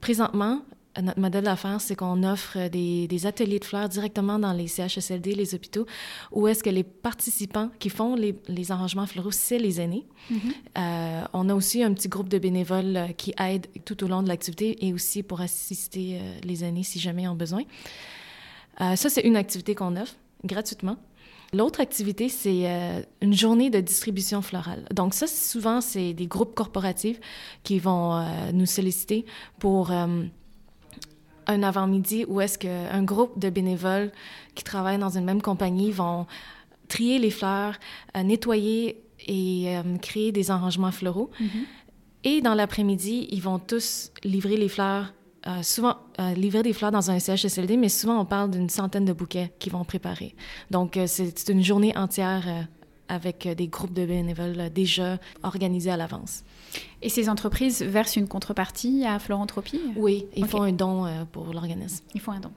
présentement, 0.00 0.60
notre 1.02 1.20
modèle 1.20 1.44
d'affaires, 1.44 1.80
c'est 1.80 1.94
qu'on 1.96 2.22
offre 2.22 2.68
des, 2.68 3.26
ateliers 3.26 3.58
de 3.58 3.64
fleurs 3.64 3.88
directement 3.88 4.38
dans 4.38 4.52
les 4.52 4.66
CHSLD, 4.66 5.34
les 5.34 5.54
hôpitaux, 5.54 5.86
où 6.32 6.48
est-ce 6.48 6.62
que 6.62 6.70
les 6.70 6.84
participants 6.84 7.70
qui 7.78 7.90
font 7.90 8.16
les, 8.16 8.70
arrangements 8.70 9.06
floraux, 9.06 9.30
c'est 9.30 9.58
les 9.58 9.80
aînés. 9.80 10.06
Mm-hmm. 10.30 10.38
Euh, 10.78 11.24
on 11.32 11.48
a 11.48 11.54
aussi 11.54 11.82
un 11.82 11.92
petit 11.92 12.08
groupe 12.08 12.28
de 12.28 12.38
bénévoles 12.38 12.96
euh, 12.96 13.06
qui 13.08 13.32
aident 13.38 13.66
tout 13.84 14.02
au 14.02 14.08
long 14.08 14.22
de 14.22 14.28
l'activité 14.28 14.84
et 14.84 14.92
aussi 14.92 15.22
pour 15.22 15.40
assister 15.40 16.18
euh, 16.20 16.38
les 16.42 16.64
aînés 16.64 16.82
si 16.82 16.98
jamais 16.98 17.22
ils 17.22 17.28
ont 17.28 17.36
besoin. 17.36 17.62
ça, 18.78 19.08
c'est 19.08 19.22
une 19.22 19.36
activité 19.36 19.74
qu'on 19.74 19.96
offre 19.96 20.14
gratuitement. 20.44 20.96
L'autre 21.52 21.80
activité, 21.80 22.28
c'est 22.28 22.66
une 23.22 23.32
journée 23.32 23.70
de 23.70 23.80
distribution 23.80 24.42
florale. 24.42 24.84
Donc 24.92 25.14
ça, 25.14 25.26
souvent, 25.28 25.80
c'est 25.80 26.12
des 26.12 26.26
groupes 26.26 26.54
corporatifs 26.54 27.20
qui 27.62 27.78
vont 27.78 28.20
nous 28.52 28.66
solliciter 28.66 29.24
pour 29.58 29.92
un 31.46 31.62
avant-midi 31.62 32.24
où 32.28 32.40
est-ce 32.40 32.58
qu'un 32.58 33.02
groupe 33.02 33.38
de 33.38 33.50
bénévoles 33.50 34.10
qui 34.54 34.64
travaillent 34.64 34.98
dans 34.98 35.16
une 35.16 35.24
même 35.24 35.42
compagnie 35.42 35.92
vont 35.92 36.26
trier 36.88 37.18
les 37.18 37.30
fleurs, 37.30 37.74
euh, 38.16 38.22
nettoyer 38.22 39.02
et 39.26 39.76
euh, 39.76 39.96
créer 39.98 40.32
des 40.32 40.50
arrangements 40.50 40.92
floraux. 40.92 41.30
Mm-hmm. 41.40 41.64
Et 42.24 42.40
dans 42.40 42.54
l'après-midi, 42.54 43.28
ils 43.30 43.42
vont 43.42 43.58
tous 43.58 44.12
livrer 44.24 44.56
les 44.56 44.68
fleurs, 44.68 45.14
euh, 45.46 45.62
souvent 45.62 45.96
livrer 46.34 46.62
des 46.62 46.72
fleurs 46.72 46.90
dans 46.90 47.10
un 47.10 47.18
CHSLD, 47.18 47.76
mais 47.76 47.88
souvent 47.88 48.20
on 48.20 48.24
parle 48.24 48.50
d'une 48.50 48.68
centaine 48.68 49.04
de 49.04 49.12
bouquets 49.12 49.52
qu'ils 49.58 49.72
vont 49.72 49.84
préparer. 49.84 50.34
Donc 50.70 50.98
c'est 51.06 51.48
une 51.48 51.62
journée 51.62 51.96
entière 51.96 52.66
avec 53.08 53.46
des 53.46 53.68
groupes 53.68 53.92
de 53.92 54.04
bénévoles 54.06 54.70
déjà 54.70 55.18
organisés 55.44 55.90
à 55.90 55.96
l'avance. 55.96 56.42
Et 57.02 57.08
ces 57.08 57.28
entreprises 57.28 57.82
versent 57.82 58.16
une 58.16 58.28
contrepartie 58.28 59.04
à 59.04 59.18
Florentropie 59.18 59.80
Oui, 59.96 60.26
ils 60.34 60.46
font 60.46 60.62
un 60.62 60.72
don 60.72 61.06
euh, 61.06 61.24
pour 61.30 61.52
l'organisme. 61.52 62.04
Ils 62.14 62.20
font 62.20 62.32
un 62.32 62.40
don. 62.40 62.52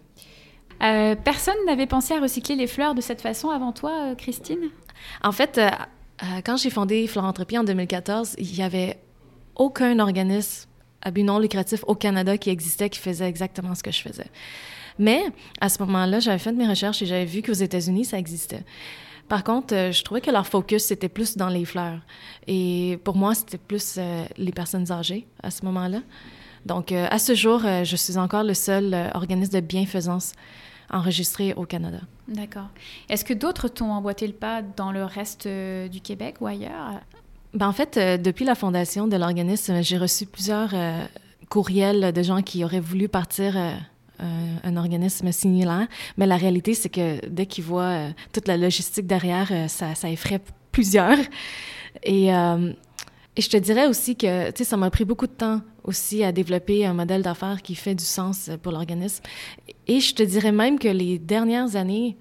Euh, 0.82 1.16
personne 1.16 1.56
n'avait 1.66 1.88
pensé 1.88 2.14
à 2.14 2.20
recycler 2.20 2.56
les 2.56 2.68
fleurs 2.68 2.96
de 2.96 3.02
cette 3.02 3.22
façon 3.22 3.50
avant 3.50 3.74
toi, 3.74 3.92
euh, 4.12 4.16
Christine? 4.16 4.70
En 5.24 5.32
fait, 5.32 5.58
euh, 5.58 5.70
quand 6.46 6.58
j'ai 6.58 6.70
fondé 6.70 7.06
Florentropie 7.08 7.58
en 7.58 7.64
2014, 7.64 8.36
il 8.38 8.52
n'y 8.54 8.64
avait 8.64 8.98
aucun 9.56 10.00
organisme 10.00 10.70
à 11.02 11.12
but 11.12 11.24
non 11.24 11.40
lucratif 11.40 11.84
au 11.88 11.96
Canada 11.96 12.38
qui 12.38 12.50
existait 12.50 12.90
qui 12.90 13.00
faisait 13.00 13.28
exactement 13.28 13.76
ce 13.76 13.84
que 13.84 13.92
je 13.92 14.02
faisais. 14.02 14.28
Mais 14.98 15.22
à 15.62 15.70
ce 15.70 15.82
moment-là, 15.84 16.20
j'avais 16.20 16.40
fait 16.40 16.52
mes 16.52 16.68
recherches 16.68 17.02
et 17.02 17.06
j'avais 17.06 17.26
vu 17.26 17.42
qu'aux 17.42 17.54
États-Unis, 17.54 18.06
ça 18.06 18.18
existait. 18.18 18.64
Par 19.30 19.44
contre, 19.44 19.76
euh, 19.76 19.92
je 19.92 20.04
trouvais 20.04 20.22
que 20.22 20.32
leur 20.32 20.48
focus, 20.48 20.86
c'était 20.86 21.08
plus 21.08 21.38
dans 21.38 21.50
les 21.50 21.64
fleurs. 21.64 22.00
Et 22.48 23.00
pour 23.04 23.16
moi, 23.16 23.36
c'était 23.36 23.60
plus 23.60 23.96
euh, 23.98 24.26
les 24.38 24.52
personnes 24.52 24.92
âgées 24.92 25.28
à 25.44 25.52
ce 25.52 25.64
moment-là. 25.66 26.00
Donc, 26.66 26.92
euh, 26.92 27.08
à 27.10 27.20
ce 27.20 27.36
jour, 27.36 27.62
je 27.62 27.96
suis 27.96 28.18
encore 28.18 28.44
le 28.44 28.56
seul 28.56 29.12
organisme 29.14 29.54
de 29.54 29.60
bienfaisance 29.62 30.34
enregistré 30.92 31.54
au 31.54 31.66
Canada. 31.66 32.00
D'accord. 32.28 32.68
Est-ce 33.08 33.24
que 33.24 33.34
d'autres 33.34 33.68
t'ont 33.70 33.92
emboîté 33.92 34.28
le 34.28 34.34
pas 34.34 34.62
dans 34.62 34.92
le 34.92 35.06
reste 35.06 35.48
du 35.48 36.02
Québec 36.02 36.38
ou 36.42 36.48
ailleurs? 36.48 37.00
Ben, 37.54 37.68
en 37.68 37.72
fait, 37.72 37.98
depuis 38.22 38.44
la 38.44 38.56
fondation 38.56 39.08
de 39.08 39.16
l'organisme, 39.16 39.82
j'ai 39.82 39.98
reçu 39.98 40.26
plusieurs 40.26 40.74
courriels 41.48 42.12
de 42.12 42.24
gens 42.24 42.42
qui 42.42 42.64
auraient 42.66 42.80
voulu 42.80 43.08
partir 43.08 43.56
euh, 44.22 44.56
un, 44.64 44.78
organisme 44.78 45.32
similaire. 45.32 45.88
Mais 46.18 46.26
la 46.26 46.38
réalité, 46.38 46.74
c'est 46.74 46.90
que 46.90 47.26
dès 47.28 47.46
qu'ils 47.46 47.64
voient 47.64 47.84
euh, 47.84 48.12
toute 48.34 48.48
la 48.48 48.58
logistique 48.58 49.08
derrière, 49.08 49.48
euh, 49.52 49.68
ça, 49.68 49.94
effraie 50.10 50.42
plusieurs. 50.72 51.18
Et, 52.04 52.30
je 53.38 53.48
te 53.48 53.56
dirais 53.56 53.88
aussi 53.88 54.18
que, 54.18 54.52
tu 54.52 54.58
sais, 54.58 54.64
ça 54.66 54.76
m'a 54.76 54.90
pris 54.90 55.06
beaucoup 55.06 55.28
de 55.28 55.32
temps 55.32 55.62
aussi 55.86 56.26
à 56.26 56.34
développer 56.34 56.86
un 56.86 56.94
modèle 56.94 57.22
d'affaires 57.22 57.62
qui 57.62 57.74
fait 57.76 57.96
du 57.96 58.04
sens 58.04 58.50
pour 58.62 58.74
l'organisme. 58.74 59.24
Et 59.88 60.02
je 60.02 60.14
te 60.14 60.24
dirais 60.24 60.52
même 60.52 60.78
que 60.78 60.90
les 60.90 61.20
dernières 61.20 61.78
années, 61.78 62.18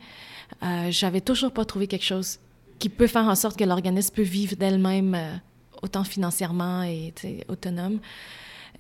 j'avais 0.91 1.21
toujours 1.21 1.51
pas 1.51 1.65
trouvé 1.65 1.89
quelque 1.89 2.05
chose 2.05 2.39
qui 2.79 2.89
peut 2.89 3.09
faire 3.09 3.25
en 3.25 3.35
sorte 3.35 3.59
que 3.59 3.65
l'organisme 3.65 4.15
peut 4.15 4.23
vivre 4.23 4.55
d'elle-même 4.55 5.41
autant 5.83 6.05
financièrement 6.05 6.85
et 6.85 7.13
autonome. 7.49 7.99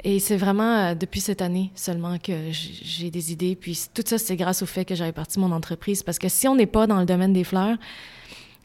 Et 0.04 0.20
c'est 0.20 0.36
vraiment 0.36 0.76
euh, 0.76 0.94
depuis 0.94 1.20
cette 1.20 1.42
année 1.42 1.70
seulement 1.74 2.18
que 2.18 2.32
j'ai 2.52 3.10
des 3.10 3.32
idées. 3.32 3.56
Puis 3.56 3.78
tout 3.92 4.02
ça, 4.06 4.16
c'est 4.18 4.36
grâce 4.36 4.62
au 4.62 4.66
fait 4.66 4.84
que 4.84 4.94
j'avais 4.94 5.12
parti 5.12 5.38
mon 5.40 5.50
entreprise. 5.52 6.02
Parce 6.02 6.18
que 6.18 6.28
si 6.28 6.46
on 6.46 6.54
n'est 6.54 6.66
pas 6.66 6.86
dans 6.86 7.00
le 7.00 7.06
domaine 7.06 7.32
des 7.32 7.44
fleurs, 7.44 7.76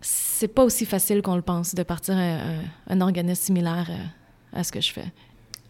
c'est 0.01 0.47
pas 0.47 0.63
aussi 0.63 0.85
facile 0.85 1.21
qu'on 1.21 1.35
le 1.35 1.41
pense 1.41 1.73
de 1.75 1.83
partir 1.83 2.15
un, 2.15 2.37
un- 2.37 2.63
un 2.89 3.01
organisme 3.01 3.45
similaire 3.45 3.87
euh, 3.89 4.59
à 4.59 4.63
ce 4.63 4.71
que 4.71 4.79
je 4.81 4.91
fais. 4.93 5.05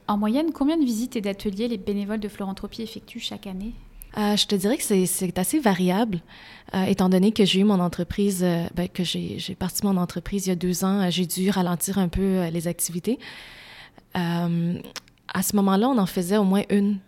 En 0.08 0.18
moyenne, 0.18 0.52
combien 0.54 0.78
de 0.78 0.84
visites 0.84 1.16
et 1.16 1.22
d'ateliers 1.22 1.70
les 1.70 1.78
bénévoles 1.78 2.20
de 2.20 2.28
Florentropie 2.28 2.82
effectuent 2.82 3.20
chaque 3.22 3.48
année? 3.48 3.72
Euh, 4.18 4.36
je 4.36 4.46
te 4.46 4.54
dirais 4.56 4.76
que 4.78 4.84
c'est- 4.84 5.40
assez 5.40 5.60
variable, 5.60 6.20
euh, 6.76 6.84
étant 6.84 7.08
donné 7.10 7.32
que 7.32 7.46
j'ai 7.46 7.62
eu 7.62 7.64
mon 7.64 7.80
entreprise, 7.80 8.44
euh, 8.44 8.66
ben, 8.76 8.88
que 8.90 9.04
j'ai 9.04 9.56
parti 9.58 9.86
mon 9.86 9.96
entreprise 9.98 10.46
il 10.46 10.50
y 10.50 10.52
a 10.52 10.56
deux 10.56 10.84
ans, 10.84 11.02
euh, 11.04 11.10
j'ai 11.10 11.26
dû 11.26 11.50
ralentir 11.50 11.98
un 11.98 12.10
peu 12.10 12.22
euh, 12.22 12.50
les 12.50 12.68
activités. 12.68 13.18
À 15.34 15.42
ce 15.44 15.56
moment-là, 15.56 15.90
on 15.90 15.98
en 15.98 16.06
faisait 16.06 16.38
au 16.38 16.44
moins 16.44 16.64
une, 16.70 17.00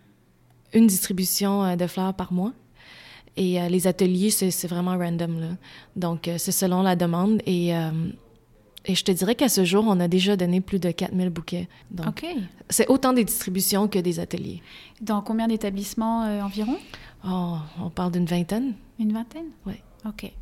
une 0.72 0.86
distribution 0.86 1.62
euh, 1.64 1.76
de 1.76 1.86
fleurs 1.86 2.14
par 2.14 2.32
mois. 2.32 2.52
Et 3.36 3.60
euh, 3.60 3.68
les 3.68 3.86
ateliers, 3.86 4.30
c'est 4.30 4.66
vraiment 4.66 4.96
random. 4.96 5.40
Là. 5.40 5.46
Donc, 5.94 6.26
euh, 6.26 6.36
c'est 6.38 6.52
selon 6.52 6.82
la 6.82 6.96
demande. 6.96 7.42
Et, 7.46 7.74
euh, 7.76 7.90
et 8.86 8.94
je 8.94 9.04
te 9.04 9.12
dirais 9.12 9.34
qu'à 9.34 9.48
ce 9.48 9.64
jour, 9.64 9.84
on 9.86 10.00
a 10.00 10.08
déjà 10.08 10.36
donné 10.36 10.60
plus 10.60 10.78
de 10.78 10.90
4000 10.90 11.28
bouquets. 11.30 11.68
Donc, 11.90 12.06
Ok. 12.08 12.26
c'est 12.70 12.88
autant 12.88 13.12
des 13.12 13.24
distributions 13.24 13.88
que 13.88 13.98
des 13.98 14.18
ateliers. 14.20 14.62
Dans 15.00 15.20
combien 15.20 15.48
d'établissements 15.48 16.24
euh, 16.24 16.40
environ? 16.42 16.76
Oh, 17.28 17.56
on 17.82 17.90
parle 17.90 18.12
d'une 18.12 18.26
vingtaine. 18.26 18.74
Une 18.98 19.12
vingtaine? 19.12 19.48
Ouais. 19.66 19.82
Ok. 20.06 20.32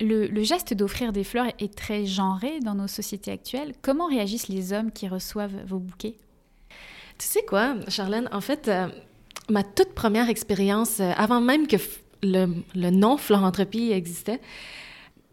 Le, 0.00 0.42
geste 0.42 0.74
d'offrir 0.74 1.12
des 1.12 1.24
fleurs 1.24 1.46
est 1.58 1.74
très 1.74 2.04
genré 2.04 2.60
dans 2.60 2.74
nos 2.74 2.86
sociétés 2.86 3.30
actuelles. 3.32 3.72
Comment 3.80 4.06
réagissent 4.08 4.48
les 4.48 4.72
hommes 4.72 4.92
qui 4.92 5.08
reçoivent 5.08 5.56
vos 5.66 5.78
bouquets? 5.78 6.16
Tu 7.18 7.26
sais 7.26 7.42
quoi, 7.48 7.76
Charlène, 7.88 8.28
en 8.30 8.42
fait, 8.42 8.68
euh, 8.68 8.88
ma 9.48 9.62
toute 9.62 9.94
première 9.94 10.28
expérience, 10.28 11.00
euh, 11.00 11.12
avant 11.16 11.40
même 11.40 11.66
que 11.66 11.76
le, 12.22 12.48
le 12.74 12.90
nom 12.90 13.16
Florentropie 13.16 13.90
existait, 13.92 14.40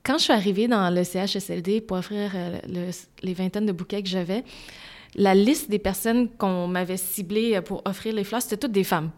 quand 0.06 0.18
je 0.18 0.24
suis 0.24 0.34
arrivée 0.34 0.70
dans 0.70 0.90
le 0.90 1.04
CHSLD 1.04 1.82
pour 1.82 1.98
offrir 1.98 2.32
euh, 2.36 2.58
le- 2.70 2.92
les 3.22 3.34
vingtaines 3.34 3.66
de 3.66 3.72
bouquets 3.74 4.02
que 4.02 4.08
j'avais, 4.10 4.46
la 5.16 5.36
liste 5.36 5.70
des 5.70 5.80
personnes 5.80 6.30
qu'on 6.30 6.68
m'avait 6.68 6.98
ciblées 6.98 7.60
pour 7.62 7.82
offrir 7.86 8.14
les 8.16 8.24
fleurs, 8.24 8.42
c'était 8.42 8.58
toutes 8.58 8.72
des 8.72 8.84
femmes. 8.86 9.12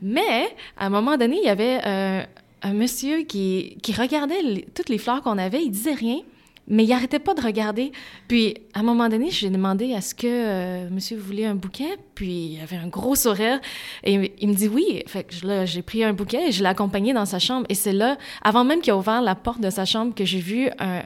Mais, 0.00 0.54
à 0.76 0.86
un 0.86 0.90
moment 0.90 1.16
donné, 1.16 1.36
il 1.38 1.44
y 1.44 1.48
avait 1.48 1.80
un 2.62 2.74
monsieur 2.74 3.22
qui, 3.22 3.76
regardait 3.96 4.66
toutes 4.74 4.88
les 4.88 4.98
fleurs 4.98 5.22
qu'on 5.22 5.38
avait, 5.38 5.62
il 5.62 5.70
disait 5.70 5.94
rien, 5.94 6.20
mais 6.68 6.84
il 6.84 6.92
arrêtait 6.92 7.18
pas 7.18 7.34
de 7.34 7.40
regarder. 7.40 7.92
Puis, 8.28 8.54
à 8.72 8.80
un 8.80 8.82
moment 8.82 9.08
donné, 9.08 9.30
j'ai 9.30 9.50
demandé 9.50 9.86
est-ce 9.86 10.14
que 10.14 10.26
euh, 10.26 10.88
monsieur 10.90 11.16
voulait 11.18 11.46
un 11.46 11.56
bouquet? 11.56 11.98
Puis, 12.14 12.54
il 12.54 12.60
avait 12.60 12.76
un 12.76 12.86
gros 12.86 13.16
sourire. 13.16 13.60
Et 14.04 14.32
il 14.40 14.48
me 14.48 14.54
dit 14.54 14.68
oui. 14.68 15.02
Là, 15.42 15.66
j'ai 15.66 15.82
pris 15.82 16.04
un 16.04 16.12
bouquet 16.12 16.48
et 16.48 16.52
je 16.52 16.62
l'ai 16.62 16.68
accompagné 16.68 17.12
dans 17.12 17.26
sa 17.26 17.40
chambre. 17.40 17.66
Et 17.68 17.74
c'est 17.74 17.92
là, 17.92 18.16
avant 18.42 18.64
même 18.64 18.80
qu'il 18.80 18.92
ait 18.92 18.96
ouvert 18.96 19.22
la 19.22 19.34
porte 19.34 19.60
de 19.60 19.70
sa 19.70 19.84
chambre, 19.84 20.14
que 20.14 20.24
j'ai 20.24 20.38
vu 20.38 20.70
un, 20.78 21.02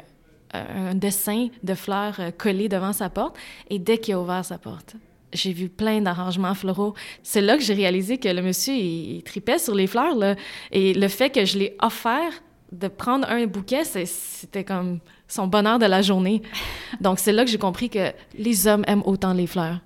un 0.52 0.94
dessin 0.94 1.48
de 1.62 1.74
fleurs 1.74 2.16
euh, 2.20 2.30
collé 2.36 2.68
devant 2.68 2.92
sa 2.92 3.08
porte. 3.08 3.36
Et 3.70 3.78
dès 3.78 3.98
qu'il 3.98 4.14
a 4.14 4.20
ouvert 4.20 4.44
sa 4.44 4.58
porte, 4.58 4.96
j'ai 5.32 5.52
vu 5.52 5.68
plein 5.68 6.00
d'arrangements 6.00 6.54
floraux. 6.54 6.94
C'est 7.22 7.40
là 7.40 7.56
que 7.56 7.62
j'ai 7.62 7.74
réalisé 7.74 8.18
que 8.18 8.28
le 8.28 8.42
monsieur, 8.42 8.74
il, 8.74 9.16
il 9.16 9.22
tripait 9.22 9.58
sur 9.58 9.74
les 9.74 9.86
fleurs. 9.86 10.14
Là. 10.14 10.36
Et 10.72 10.94
le 10.94 11.08
fait 11.08 11.30
que 11.30 11.44
je 11.44 11.58
l'ai 11.58 11.76
offert 11.80 12.32
de 12.72 12.88
prendre 12.88 13.28
un 13.28 13.46
bouquet, 13.46 13.84
c'était 13.84 14.64
comme 14.64 15.00
son 15.28 15.46
bonheur 15.46 15.78
de 15.78 15.86
la 15.86 16.02
journée. 16.02 16.42
Donc, 17.00 17.18
c'est 17.18 17.32
là 17.32 17.44
que 17.44 17.50
j'ai 17.50 17.58
compris 17.58 17.90
que 17.90 18.12
les 18.38 18.66
hommes 18.66 18.84
aiment 18.86 19.02
autant 19.04 19.32
les 19.32 19.46
fleurs. 19.46 19.80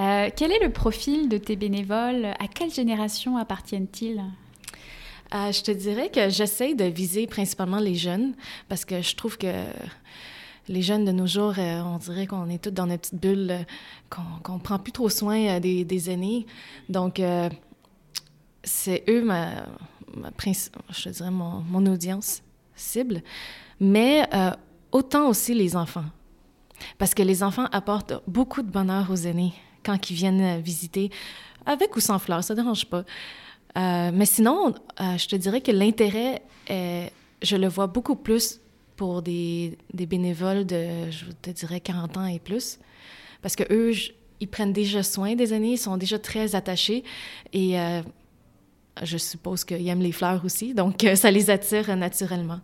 Euh, 0.00 0.30
Quel 0.34 0.52
est 0.52 0.62
le 0.62 0.70
profil 0.70 1.28
de 1.28 1.36
tes 1.36 1.56
bénévoles? 1.56 2.26
À 2.38 2.48
quelle 2.48 2.72
génération 2.72 3.36
appartiennent-ils? 3.36 4.22
Euh, 5.32 5.52
je 5.52 5.62
te 5.62 5.70
dirais 5.70 6.08
que 6.08 6.28
j'essaie 6.28 6.74
de 6.74 6.84
viser 6.84 7.26
principalement 7.26 7.78
les 7.78 7.94
jeunes 7.94 8.34
parce 8.68 8.84
que 8.84 9.00
je 9.00 9.14
trouve 9.14 9.38
que 9.38 9.52
les 10.68 10.82
jeunes 10.82 11.04
de 11.04 11.12
nos 11.12 11.26
jours, 11.26 11.54
euh, 11.58 11.82
on 11.82 11.98
dirait 11.98 12.26
qu'on 12.26 12.48
est 12.48 12.62
tous 12.62 12.70
dans 12.70 12.86
notre 12.86 13.02
petite 13.02 13.20
bulle, 13.20 13.50
euh, 13.50 13.62
qu'on 14.08 14.22
qu'on 14.42 14.58
prend 14.58 14.78
plus 14.78 14.92
trop 14.92 15.08
soin 15.08 15.38
euh, 15.46 15.60
des, 15.60 15.84
des 15.84 16.10
aînés. 16.10 16.46
Donc, 16.88 17.20
c'est 18.62 19.04
eux, 19.08 19.22
ma, 19.22 19.66
ma 20.14 20.30
je 20.38 21.08
dirais, 21.08 21.30
mon, 21.30 21.60
mon 21.60 21.86
audience 21.86 22.42
cible. 22.74 23.22
Mais 23.80 24.28
autant 24.92 25.28
aussi 25.28 25.54
les 25.54 25.76
enfants. 25.76 26.04
Parce 26.98 27.14
que 27.14 27.22
les 27.22 27.42
enfants 27.42 27.66
apportent 27.72 28.22
beaucoup 28.26 28.62
de 28.62 28.70
bonheur 28.70 29.10
aux 29.10 29.16
aînés 29.16 29.54
quand 29.82 30.10
ils 30.10 30.14
viennent 30.14 30.60
visiter, 30.60 31.10
avec 31.64 31.96
ou 31.96 32.00
sans 32.00 32.18
fleurs, 32.18 32.44
ça 32.44 32.54
ne 32.54 32.60
dérange 32.60 32.84
pas. 32.84 33.04
Mais 33.76 34.26
sinon, 34.26 34.74
je 34.98 35.26
te 35.26 35.36
dirais 35.36 35.62
que 35.62 35.72
l'intérêt, 35.72 36.42
je 36.68 37.56
le 37.56 37.68
vois 37.68 37.86
beaucoup 37.86 38.16
plus 38.16 38.59
pour 39.00 39.22
des, 39.22 39.78
bénévoles 39.94 40.66
de, 40.66 41.10
je 41.10 41.24
te 41.40 41.48
dirais, 41.48 41.80
40 41.80 42.18
ans 42.18 42.26
et 42.26 42.38
plus. 42.38 42.78
Parce 43.40 43.56
que 43.56 43.64
eux, 43.72 43.92
ils 44.40 44.46
prennent 44.46 44.74
déjà 44.74 45.02
soin 45.02 45.36
des 45.36 45.54
aînés, 45.54 45.72
ils 45.72 45.78
sont 45.78 45.96
déjà 45.96 46.18
très 46.18 46.54
attachés. 46.54 47.02
Et 47.54 47.80
euh, 47.80 48.02
je 49.02 49.16
suppose 49.16 49.64
qu'ils 49.64 49.88
aiment 49.88 50.00
les 50.00 50.12
fleurs 50.12 50.44
aussi, 50.44 50.74
donc 50.74 51.04
euh, 51.04 51.14
ça 51.14 51.30
les 51.30 51.50
attire 51.50 51.90
euh, 51.90 51.96
naturellement. 51.96 52.60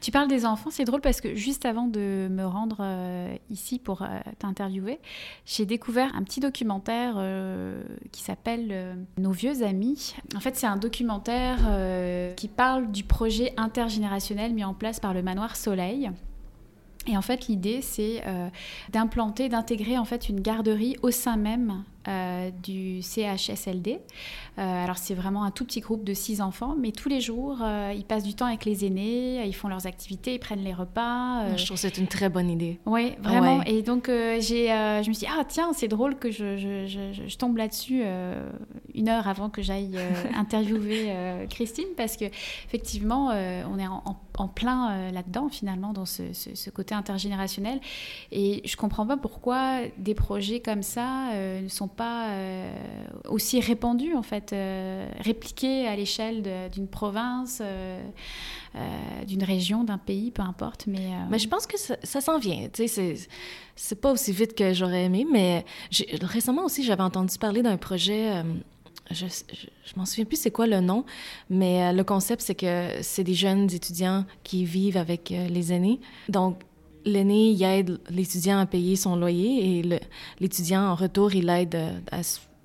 Tu 0.00 0.10
parles 0.10 0.28
des 0.28 0.44
enfants, 0.44 0.70
c'est 0.70 0.84
drôle 0.84 1.00
parce 1.00 1.20
que 1.20 1.34
juste 1.34 1.64
avant 1.64 1.86
de 1.86 2.28
me 2.30 2.44
rendre 2.44 2.78
euh, 2.80 3.34
ici 3.50 3.78
pour 3.78 4.06
t'interviewer, 4.38 4.98
j'ai 5.46 5.64
découvert 5.64 6.14
un 6.14 6.22
petit 6.22 6.40
documentaire 6.40 7.14
qui 8.12 8.22
s'appelle 8.22 8.98
Nos 9.16 9.30
vieux 9.30 9.62
amis. 9.62 10.14
En 10.36 10.40
fait, 10.40 10.54
c'est 10.56 10.66
un 10.66 10.76
documentaire 10.76 11.56
qui 12.36 12.48
parle 12.48 12.92
du 12.92 13.04
projet 13.04 13.54
intergénérationnel 13.56 14.52
mis 14.52 14.64
en 14.64 14.74
place 14.74 15.00
par 15.00 15.14
le 15.14 15.22
manoir 15.22 15.56
Soleil. 15.56 16.10
Et 17.06 17.16
en 17.16 17.22
fait, 17.22 17.48
l'idée, 17.48 17.80
c'est 17.80 18.22
d'implanter, 18.92 19.48
d'intégrer 19.48 19.96
en 19.96 20.04
fait 20.04 20.28
une 20.28 20.42
garderie 20.42 20.96
au 21.00 21.10
sein 21.10 21.38
même 21.38 21.84
euh, 22.08 22.50
du 22.62 23.00
CHSLD. 23.02 24.00
Euh, 24.58 24.84
alors, 24.84 24.98
c'est 24.98 25.14
vraiment 25.14 25.44
un 25.44 25.50
tout 25.50 25.64
petit 25.64 25.80
groupe 25.80 26.04
de 26.04 26.14
six 26.14 26.40
enfants, 26.40 26.76
mais 26.78 26.92
tous 26.92 27.08
les 27.08 27.20
jours, 27.20 27.58
euh, 27.62 27.92
ils 27.96 28.04
passent 28.04 28.22
du 28.24 28.34
temps 28.34 28.46
avec 28.46 28.64
les 28.64 28.84
aînés, 28.84 29.44
ils 29.46 29.54
font 29.54 29.68
leurs 29.68 29.86
activités, 29.86 30.34
ils 30.34 30.38
prennent 30.38 30.62
les 30.62 30.72
repas. 30.74 31.56
Je 31.56 31.64
trouve 31.64 31.76
que 31.76 31.80
c'est 31.80 31.98
une 31.98 32.06
très 32.06 32.28
bonne 32.28 32.50
idée. 32.50 32.78
oui, 32.86 33.14
vraiment. 33.20 33.58
Ouais. 33.58 33.70
Et 33.72 33.82
donc, 33.82 34.06
j'ai, 34.08 34.68
je 34.68 35.08
me 35.08 35.12
suis 35.14 35.26
dit, 35.26 35.32
ah 35.36 35.44
tiens, 35.48 35.72
c'est 35.72 35.88
drôle 35.88 36.16
que 36.16 36.30
je, 36.30 36.56
je- 36.56 36.86
je- 37.26 37.36
tombe 37.36 37.56
là-dessus 37.56 38.02
une 38.94 39.08
heure 39.08 39.26
avant 39.26 39.50
que 39.50 39.60
j'aille 39.62 39.98
interviewer 40.36 41.12
Christine, 41.50 41.88
parce 41.96 42.16
que 42.16 42.26
effectivement, 42.66 43.28
on 43.28 43.78
est 43.78 43.86
en, 43.86 44.02
en- 44.04 44.16
en 44.36 44.48
plein 44.48 45.10
là-dedans, 45.12 45.48
finalement, 45.48 45.92
dans 45.92 46.06
ce, 46.06 46.32
ce- 46.32 46.54
ce 46.54 46.70
côté 46.70 46.94
intergénérationnel. 46.94 47.80
Et 48.32 48.62
je 48.64 48.76
comprends 48.76 49.06
pas 49.06 49.16
pourquoi 49.16 49.80
des 49.98 50.14
projets 50.14 50.60
comme 50.60 50.82
ça 50.82 51.30
ne 51.60 51.68
sont 51.68 51.88
pas 51.88 51.93
euh, 52.02 52.74
aussi 53.28 53.60
répandues, 53.60 54.14
en 54.14 54.22
fait, 54.22 54.52
euh, 54.52 55.08
à 55.88 55.96
l'échelle 55.96 56.42
d'une 56.72 56.88
province, 56.88 57.60
euh, 57.62 58.02
d'une 59.26 59.42
région, 59.42 59.84
d'un 59.84 59.98
pays, 59.98 60.30
peu 60.30 60.42
importe. 60.42 60.86
Mais, 60.86 61.38
je 61.38 61.48
pense 61.48 61.66
que 61.66 61.76
ça, 61.78 62.20
s'en 62.20 62.38
vient. 62.38 62.68
C'est 63.76 64.00
pas 64.00 64.12
aussi 64.12 64.32
vite 64.32 64.54
que 64.54 64.72
j'aurais 64.72 65.04
aimé, 65.04 65.26
mais 65.30 65.64
récemment 66.22 66.64
aussi, 66.64 66.82
j'avais 66.82 67.02
entendu 67.02 67.36
parler 67.38 67.62
d'un 67.62 67.76
projet 67.76 68.42
je, 69.10 69.26
je, 69.26 69.92
m'en 69.96 70.06
souviens 70.06 70.24
plus 70.24 70.40
c'est 70.40 70.50
quoi 70.50 70.66
le 70.66 70.80
nom, 70.80 71.04
mais 71.50 71.92
le 71.92 72.04
concept, 72.04 72.40
c'est 72.40 72.54
que 72.54 72.88
c'est 73.02 73.22
des 73.22 73.34
jeunes 73.34 73.70
étudiants 73.70 74.24
qui 74.44 74.64
vivent 74.64 74.96
avec 74.96 75.28
les 75.28 75.72
aînés. 75.74 76.00
Donc, 76.30 76.58
l'aîné, 77.04 77.50
il 77.50 77.62
aide 77.62 78.00
l'étudiant 78.10 78.58
à 78.58 78.66
payer 78.66 78.96
son 78.96 79.16
loyer 79.16 79.78
et 79.78 80.00
l'étudiant, 80.40 80.82
en 80.82 80.94
retour, 80.94 81.34
il 81.34 81.48
aide 81.48 81.74
euh, 81.74 81.98
à, 82.10 82.20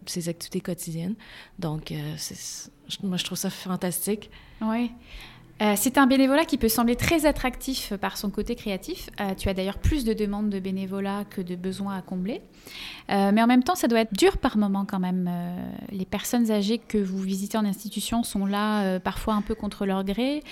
ses 0.05 0.29
activités 0.29 0.61
quotidiennes. 0.61 1.15
Donc, 1.59 1.91
euh, 1.91 2.15
moi, 3.03 3.17
je 3.17 3.23
trouve 3.23 3.37
ça 3.37 3.49
fantastique. 3.49 4.29
Oui. 4.61 4.91
Euh, 5.61 5.73
c'est 5.75 5.97
un 5.97 6.07
bénévolat 6.07 6.45
qui 6.45 6.57
peut 6.57 6.69
sembler 6.69 6.95
très 6.95 7.25
attractif 7.25 7.93
par 7.97 8.17
son 8.17 8.29
côté 8.29 8.55
créatif. 8.55 9.09
Euh, 9.19 9.33
tu 9.35 9.49
as 9.49 9.53
d'ailleurs 9.53 9.77
plus 9.77 10.05
de 10.05 10.13
demandes 10.13 10.49
de 10.49 10.59
bénévolat 10.59 11.25
que 11.29 11.41
de 11.41 11.55
besoins 11.55 11.97
à 11.97 12.01
combler. 12.01 12.41
Euh, 13.11 13.31
mais 13.33 13.41
en 13.41 13.47
même 13.47 13.63
temps, 13.63 13.75
ça 13.75 13.87
doit 13.87 13.99
être 13.99 14.13
dur 14.13 14.37
par 14.37 14.57
moment 14.57 14.85
quand 14.85 14.99
même. 14.99 15.29
les 15.91 16.05
personnes 16.05 16.51
âgées 16.51 16.77
que 16.77 16.97
vous 16.97 17.19
visitez 17.19 17.57
en 17.57 17.65
institution 17.65 18.23
sont 18.23 18.45
là 18.45 18.99
parfois 18.99 19.33
un 19.33 19.41
peu 19.41 19.55
contre 19.55 19.85
leur 19.85 20.03
gré, 20.03 20.43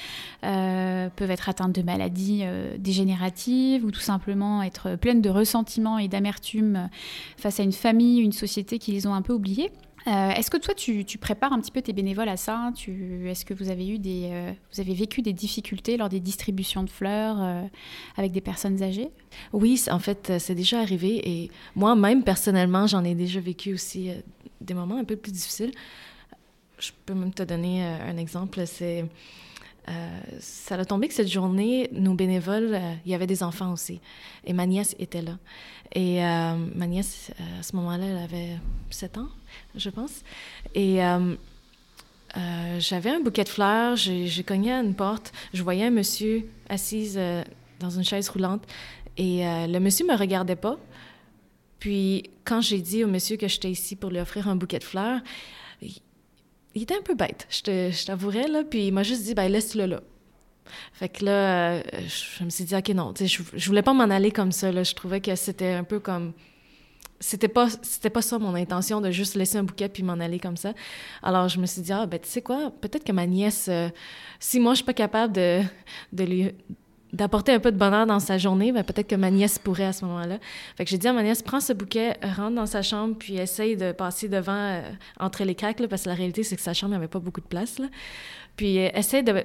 peuvent 0.41 1.31
être 1.31 1.49
atteintes 1.49 1.73
de 1.73 1.81
maladies 1.81 2.43
dégénératives 2.77 3.85
ou 3.85 3.91
tout 3.91 3.99
simplement 3.99 4.63
être 4.63 4.95
pleines 4.95 5.21
de 5.21 5.29
ressentiments 5.29 5.97
et 5.97 6.07
d'amertume 6.07 6.89
face 7.37 7.59
à 7.59 7.63
une 7.63 7.73
famille, 7.73 8.19
une 8.19 8.31
société 8.31 8.79
qui 8.79 8.91
les 8.91 9.07
ont 9.07 9.13
un 9.13 9.21
peu 9.21 9.33
oubliées. 9.33 9.71
Euh, 10.07 10.29
est-ce 10.29 10.49
que 10.49 10.57
toi, 10.57 10.73
tu, 10.73 11.03
prépares 11.19 11.51
un 11.51 11.59
petit 11.59 11.71
peu 11.71 11.81
tes 11.81 11.91
bénévoles 11.91 12.29
à 12.29 12.37
ça? 12.37 12.71
Est-ce 12.77 13.43
que 13.43 13.53
vous 13.53 13.69
avez, 13.69 13.89
eu 13.89 13.99
des, 13.99 14.29
euh, 14.31 14.51
vous 14.73 14.79
avez 14.79 14.93
vécu 14.93 15.21
des 15.21 15.33
difficultés 15.33 15.97
lors 15.97 16.07
des 16.07 16.21
distributions 16.21 16.83
de 16.83 16.89
fleurs 16.89 17.41
euh, 17.41 17.63
avec 18.15 18.31
des 18.31 18.39
personnes 18.39 18.81
âgées? 18.81 19.09
Oui, 19.51 19.83
en 19.91 19.99
fait, 19.99 20.33
c'est 20.39 20.55
déjà 20.55 20.79
arrivé. 20.79 21.29
Et 21.29 21.51
moi-même, 21.75 22.23
personnellement, 22.23 22.87
j'en 22.87 23.03
ai 23.03 23.15
déjà 23.15 23.41
vécu 23.41 23.73
aussi 23.73 24.11
des 24.61 24.73
moments 24.73 24.97
un 24.97 25.03
peu 25.03 25.17
plus 25.17 25.33
difficiles. 25.33 25.71
Je 26.79 26.91
peux 27.05 27.13
même 27.13 27.33
te 27.33 27.43
donner 27.43 27.83
un 27.83 28.17
exemple. 28.17 28.65
C'est 28.65 29.05
ça 30.39 30.75
a 30.75 30.85
tombé 30.85 31.07
que 31.07 31.13
cette 31.13 31.29
journée, 31.29 31.89
nos 31.91 32.13
bénévoles, 32.13 32.73
euh, 32.73 32.93
il 33.05 33.11
y 33.11 33.15
avait 33.15 33.27
des 33.27 33.43
enfants 33.43 33.71
aussi. 33.71 34.01
Et 34.45 34.53
ma 34.53 34.65
nièce 34.65 34.95
était 34.99 35.21
là. 35.21 35.37
Et 35.93 36.23
euh, 36.23 36.55
ma 36.75 36.87
nièce, 36.87 37.31
à 37.59 37.63
ce 37.63 37.75
moment-là, 37.77 38.05
elle 38.05 38.17
avait 38.17 38.57
7 38.89 39.17
ans, 39.17 39.29
je 39.75 39.89
pense. 39.89 40.23
Et 40.75 40.99
j'avais 42.79 43.09
un 43.09 43.21
bouquet 43.21 43.43
de 43.43 43.49
fleurs, 43.49 43.95
j'ai 43.95 44.43
cogné 44.43 44.73
à 44.73 44.81
une 44.81 44.93
porte, 44.93 45.31
je 45.53 45.63
voyais 45.63 45.85
un 45.85 45.91
monsieur 45.91 46.47
assis 46.69 47.15
dans 47.79 47.89
une 47.89 48.03
chaise 48.03 48.29
roulante. 48.29 48.63
Et 49.17 49.43
le 49.43 49.79
monsieur 49.79 50.05
me 50.05 50.15
regardait 50.15 50.57
pas. 50.57 50.77
Puis, 51.79 52.29
quand 52.43 52.61
j'ai 52.61 52.81
dit 52.81 53.03
au 53.03 53.07
monsieur 53.07 53.37
que 53.37 53.47
j'étais 53.47 53.71
ici 53.71 53.95
pour 53.95 54.09
lui 54.09 54.19
offrir 54.19 54.47
un 54.49 54.55
bouquet 54.55 54.79
de 54.79 54.83
fleurs, 54.83 55.21
il 56.77 56.83
était 56.83 56.95
un 56.95 57.01
peu 57.01 57.15
bête, 57.15 57.47
je 57.49 58.05
t'avouerais, 58.05 58.47
là. 58.47 58.63
Puis 58.63 58.87
il 58.87 58.93
m'a 58.93 59.03
juste 59.03 59.23
dit, 59.23 59.33
ben 59.33 59.51
laisse-le 59.51 59.85
là. 59.87 60.01
Fait 60.93 61.09
que 61.09 61.25
là, 61.25 61.31
euh, 61.31 61.81
je 62.39 62.43
me 62.43 62.49
suis 62.49 62.65
dit, 62.65 62.75
OK, 62.75 62.89
non, 62.89 63.13
je, 63.19 63.25
je 63.25 63.67
voulais 63.67 63.81
pas 63.81 63.93
m'en 63.93 64.03
aller 64.03 64.31
comme 64.31 64.51
ça, 64.51 64.71
là. 64.71 64.83
Je 64.83 64.93
trouvais 64.93 65.19
que 65.19 65.35
c'était 65.35 65.73
un 65.73 65.83
peu 65.83 65.99
comme... 65.99 66.33
C'était 67.19 67.47
pas, 67.47 67.67
c'était 67.81 68.11
pas 68.11 68.21
ça 68.21 68.37
mon 68.37 68.53
intention 68.53 69.01
de 69.01 69.09
juste 69.09 69.33
laisser 69.33 69.57
un 69.57 69.63
bouquet 69.63 69.89
puis 69.89 70.03
m'en 70.03 70.19
aller 70.19 70.39
comme 70.39 70.55
ça. 70.55 70.73
Alors 71.23 71.49
je 71.49 71.59
me 71.59 71.65
suis 71.65 71.81
dit, 71.81 71.91
ah, 71.91 72.05
ben 72.05 72.19
tu 72.19 72.29
sais 72.29 72.43
quoi, 72.43 72.71
peut-être 72.79 73.03
que 73.03 73.11
ma 73.11 73.25
nièce, 73.25 73.69
euh, 73.69 73.89
si 74.39 74.59
moi 74.59 74.73
je 74.73 74.77
suis 74.77 74.85
pas 74.85 74.93
capable 74.93 75.33
de, 75.33 75.63
de 76.13 76.23
lui 76.23 76.51
d'apporter 77.13 77.53
un 77.53 77.59
peu 77.59 77.71
de 77.71 77.77
bonheur 77.77 78.05
dans 78.05 78.19
sa 78.19 78.37
journée, 78.37 78.71
ben 78.71 78.83
peut-être 78.83 79.07
que 79.07 79.15
ma 79.15 79.31
nièce 79.31 79.59
pourrait 79.59 79.85
à 79.85 79.93
ce 79.93 80.03
moment-là. 80.05 80.39
Fait 80.75 80.83
que 80.83 80.89
j'ai 80.89 80.97
dit 80.97 81.07
à 81.07 81.13
ma 81.13 81.23
nièce, 81.23 81.41
prends 81.41 81.59
ce 81.59 81.73
bouquet, 81.73 82.17
rentre 82.21 82.55
dans 82.55 82.65
sa 82.65 82.81
chambre, 82.81 83.15
puis 83.17 83.37
essaye 83.37 83.77
de 83.77 83.91
passer 83.91 84.27
devant, 84.27 84.53
euh, 84.53 84.81
entre 85.19 85.43
les 85.43 85.55
craques, 85.55 85.79
là, 85.79 85.87
parce 85.87 86.03
que 86.03 86.09
la 86.09 86.15
réalité, 86.15 86.43
c'est 86.43 86.55
que 86.55 86.61
sa 86.61 86.73
chambre 86.73 86.93
n'avait 86.93 87.07
pas 87.07 87.19
beaucoup 87.19 87.41
de 87.41 87.47
place. 87.47 87.79
Là. 87.79 87.87
Puis 88.55 88.79
euh, 88.79 88.89
essaye 88.93 89.23
de, 89.23 89.43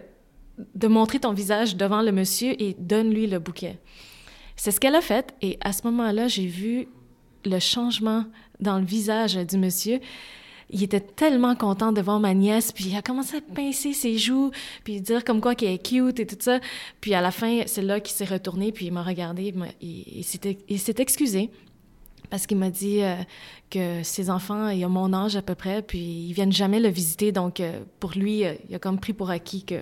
de 0.74 0.88
montrer 0.88 1.20
ton 1.20 1.32
visage 1.32 1.76
devant 1.76 2.02
le 2.02 2.12
monsieur 2.12 2.60
et 2.60 2.74
donne-lui 2.78 3.26
le 3.26 3.38
bouquet. 3.38 3.78
C'est 4.56 4.70
ce 4.70 4.80
qu'elle 4.80 4.96
a 4.96 5.00
fait, 5.00 5.34
et 5.40 5.58
à 5.60 5.72
ce 5.72 5.86
moment-là, 5.86 6.28
j'ai 6.28 6.46
vu 6.46 6.88
le 7.44 7.58
changement 7.58 8.24
dans 8.60 8.78
le 8.78 8.84
visage 8.84 9.34
du 9.34 9.58
monsieur 9.58 10.00
il 10.72 10.82
était 10.82 11.00
tellement 11.00 11.54
content 11.54 11.92
de 11.92 12.00
voir 12.00 12.18
ma 12.18 12.34
nièce, 12.34 12.72
puis 12.72 12.86
il 12.86 12.96
a 12.96 13.02
commencé 13.02 13.36
à 13.36 13.40
pincer 13.40 13.92
ses 13.92 14.16
joues, 14.16 14.50
puis 14.84 15.00
dire 15.00 15.22
comme 15.22 15.40
quoi 15.40 15.54
qu'elle 15.54 15.74
est 15.74 15.86
cute 15.86 16.18
et 16.18 16.26
tout 16.26 16.36
ça. 16.40 16.60
Puis 17.00 17.14
à 17.14 17.20
la 17.20 17.30
fin, 17.30 17.62
c'est 17.66 17.82
là 17.82 18.00
qu'il 18.00 18.14
s'est 18.14 18.24
retourné, 18.24 18.72
puis 18.72 18.86
il 18.86 18.92
m'a 18.92 19.02
regardé, 19.02 19.54
il, 19.80 20.24
s'est 20.24 20.94
excusé 20.98 21.50
parce 22.30 22.46
qu'il 22.46 22.56
m'a 22.56 22.70
dit 22.70 23.02
euh, 23.02 23.16
que 23.68 24.02
ses 24.02 24.30
enfants, 24.30 24.68
ils 24.68 24.86
ont 24.86 24.88
mon 24.88 25.12
âge 25.12 25.36
à 25.36 25.42
peu 25.42 25.54
près, 25.54 25.82
puis 25.82 25.98
ils 25.98 26.32
viennent 26.32 26.52
jamais 26.52 26.80
le 26.80 26.88
visiter, 26.88 27.30
donc 27.30 27.60
euh, 27.60 27.82
pour 28.00 28.12
lui, 28.12 28.46
euh, 28.46 28.54
il 28.70 28.74
a 28.74 28.78
comme 28.78 28.98
pris 28.98 29.12
pour 29.12 29.28
acquis 29.28 29.64
que 29.64 29.80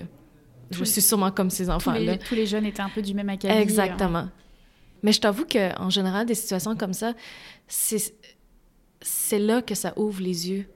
je 0.69 0.83
suis 0.83 1.01
sûrement 1.01 1.31
comme 1.31 1.49
ses 1.49 1.69
enfants-là. 1.69 2.17
Tous, 2.17 2.29
tous, 2.29 2.35
les 2.35 2.45
jeunes 2.45 2.65
étaient 2.65 2.81
un 2.81 2.89
peu 2.89 3.01
du 3.01 3.13
même 3.13 3.29
acabit. 3.29 3.57
Exactement. 3.57 4.27
Mais 5.03 5.13
je 5.13 5.21
t'avoue 5.21 5.45
qu'en 5.45 5.89
général, 5.89 6.25
des 6.25 6.35
situations 6.35 6.75
comme 6.75 6.93
ça, 6.93 7.13
c'est 7.67 9.39
là 9.39 9.61
que 9.61 9.73
ça 9.73 9.93
ouvre 9.97 10.21
les 10.21 10.49
yeux 10.49 10.67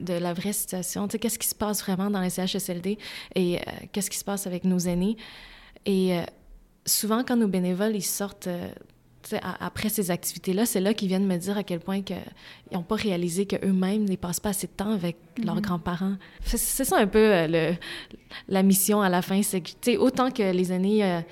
de 0.00 0.14
la 0.14 0.32
vraie 0.32 0.52
situation. 0.52 1.06
Tu 1.06 1.12
sais, 1.12 1.18
qu'est-ce 1.18 1.38
qui 1.38 1.48
se 1.48 1.54
passe 1.54 1.82
vraiment 1.82 2.10
dans 2.10 2.20
les 2.20 2.30
CHSLD 2.30 2.98
et 3.34 3.58
euh, 3.58 3.60
qu'est-ce 3.92 4.10
qui 4.10 4.18
se 4.18 4.24
passe 4.24 4.46
avec 4.46 4.64
nos 4.64 4.78
aînés? 4.78 5.16
Et 5.86 6.16
euh, 6.16 6.22
souvent, 6.86 7.22
quand 7.24 7.36
nos 7.36 7.48
bénévoles, 7.48 7.94
ils 7.94 8.02
sortent 8.02 8.48
après 9.42 9.88
ces 9.88 10.10
activités-là, 10.10 10.66
c'est 10.66 10.80
là 10.80 10.92
qu'ils 10.92 11.08
viennent 11.08 11.26
me 11.26 11.38
dire 11.38 11.56
à 11.56 11.62
quel 11.62 11.80
point 11.80 11.96
ils 11.96 12.74
n'ont 12.74 12.82
pas 12.82 12.96
réalisé 12.96 13.46
qu'eux-mêmes 13.46 14.06
ne 14.06 14.16
passent 14.16 14.40
pas 14.40 14.50
assez 14.50 14.66
de 14.66 14.72
temps 14.72 14.92
avec 14.92 15.16
leurs 15.42 15.54
mhm. 15.54 15.62
grands-parents. 15.62 16.16
C'est 16.44 16.84
ça 16.84 16.98
un 16.98 17.06
peu 17.06 17.46
le, 17.46 17.74
la 18.48 18.62
mission 18.62 19.00
à 19.00 19.08
la 19.08 19.22
fin. 19.22 19.42
C'est 19.42 19.62
que, 19.62 19.96
autant 19.96 20.30
que 20.30 20.42
les 20.42 20.72
aînés 20.72 21.22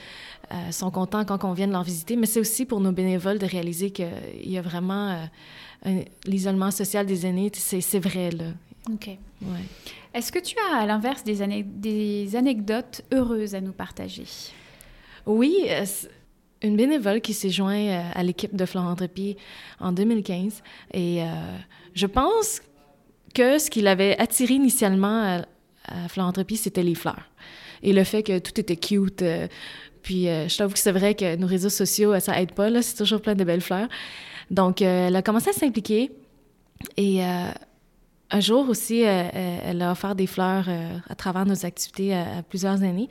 sont 0.71 0.91
contents 0.91 1.25
quand 1.25 1.45
on 1.45 1.53
vient 1.53 1.67
leur 1.67 1.83
visiter, 1.83 2.17
mais 2.17 2.27
c'est 2.27 2.41
aussi 2.41 2.67
pour 2.67 2.81
nos 2.81 2.93
bénévoles 2.93 3.39
de 3.39 3.47
réaliser 3.47 3.91
qu'il 3.91 4.11
y 4.45 4.59
a 4.59 4.63
vraiment 4.63 5.29
l'isolement 6.27 6.71
social 6.71 7.07
des 7.07 7.27
aînés, 7.27 7.51
c'est 7.55 7.99
vrai, 7.99 8.31
là. 8.31 8.47
OK. 8.91 9.11
Est-ce 10.15 10.33
que 10.33 10.39
tu 10.39 10.57
as, 10.59 10.79
à 10.79 10.87
l'inverse, 10.87 11.25
des, 11.25 11.63
des 11.63 12.37
anecdotes 12.37 13.03
heureuses 13.13 13.55
à 13.55 13.61
nous 13.61 13.73
partager? 13.73 14.27
Oui, 15.27 15.67
euh, 15.69 15.85
une 16.63 16.77
bénévole 16.77 17.21
qui 17.21 17.33
s'est 17.33 17.51
jointe 17.51 17.89
euh, 17.89 18.03
à 18.13 18.23
l'équipe 18.23 18.55
de 18.55 18.67
Florent 18.67 18.95
Trépied 18.95 19.37
en 19.81 19.93
2015. 19.93 20.63
Et 20.93 21.23
euh, 21.23 21.27
je 21.95 22.07
pense 22.07 22.61
que 23.35 23.59
ce 23.59 23.71
qui 23.71 23.81
l'avait 23.81 24.19
attiré 24.19 24.55
initialement 24.55 25.23
à, 25.23 25.47
à 25.87 26.09
Florent 26.09 26.33
Trépied, 26.33 26.57
c'était 26.57 26.83
les 26.83 26.95
fleurs. 26.95 27.31
Et 27.83 27.93
le 27.93 28.05
fait 28.05 28.23
que 28.23 28.39
tout 28.39 28.61
était 28.61 28.77
cute. 28.77 29.25
Puis 30.03 30.25
je 30.25 30.57
t'avoue 30.57 30.73
que 30.73 30.79
c'est 30.79 30.93
vrai 30.93 31.15
que 31.15 31.37
nos 31.37 31.47
réseaux 31.47 31.69
sociaux, 31.69 32.19
ça 32.21 32.41
aide 32.41 32.53
pas, 32.53 32.71
là. 32.71 32.83
C'est 32.83 32.97
toujours 32.97 33.21
plein 33.21 33.35
de 33.35 33.45
belles 33.45 33.61
fleurs. 33.61 33.89
Donc, 34.53 34.83
euh, 34.83 35.09
elle 35.09 35.17
a 35.17 35.23
commencé 35.23 35.51
à 35.51 35.53
s'impliquer. 35.55 36.13
Et 36.97 37.25
euh, 37.25 37.51
un 38.31 38.41
jour 38.41 38.69
aussi, 38.69 39.05
euh, 39.05 39.29
elle 39.33 39.81
a 39.83 39.93
offert 39.93 40.15
des 40.15 40.27
fleurs 40.27 40.69
à 41.09 41.15
travers 41.15 41.47
nos 41.47 41.65
activités 41.65 42.15
à, 42.15 42.43
plusieurs 42.49 42.83
années. 42.83 43.09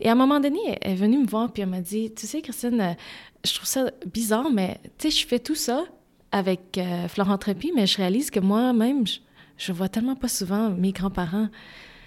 Et 0.00 0.08
à 0.08 0.12
un 0.12 0.16
moment 0.16 0.38
donné, 0.38 0.58
elle 0.82 0.92
est 0.92 0.96
venue 0.96 1.18
me 1.18 1.26
voir 1.26 1.50
puis 1.50 1.62
elle 1.62 1.70
m'a 1.70 1.80
dit 1.80 2.12
Tu 2.14 2.26
sais, 2.26 2.42
Christine, 2.42 2.96
je 3.44 3.54
trouve 3.54 3.66
ça 3.66 3.90
bizarre, 4.12 4.50
mais 4.50 4.78
tu 4.98 5.10
sais, 5.10 5.18
je 5.18 5.26
fais 5.26 5.38
tout 5.38 5.54
ça 5.54 5.84
avec 6.32 6.78
Florent 7.08 7.38
mais 7.74 7.86
je 7.86 7.96
réalise 7.96 8.30
que 8.30 8.40
moi-même, 8.40 9.06
je, 9.06 9.20
je 9.56 9.72
vois 9.72 9.88
tellement 9.88 10.16
pas 10.16 10.28
souvent 10.28 10.68
mes 10.68 10.92
grands-parents 10.92 11.48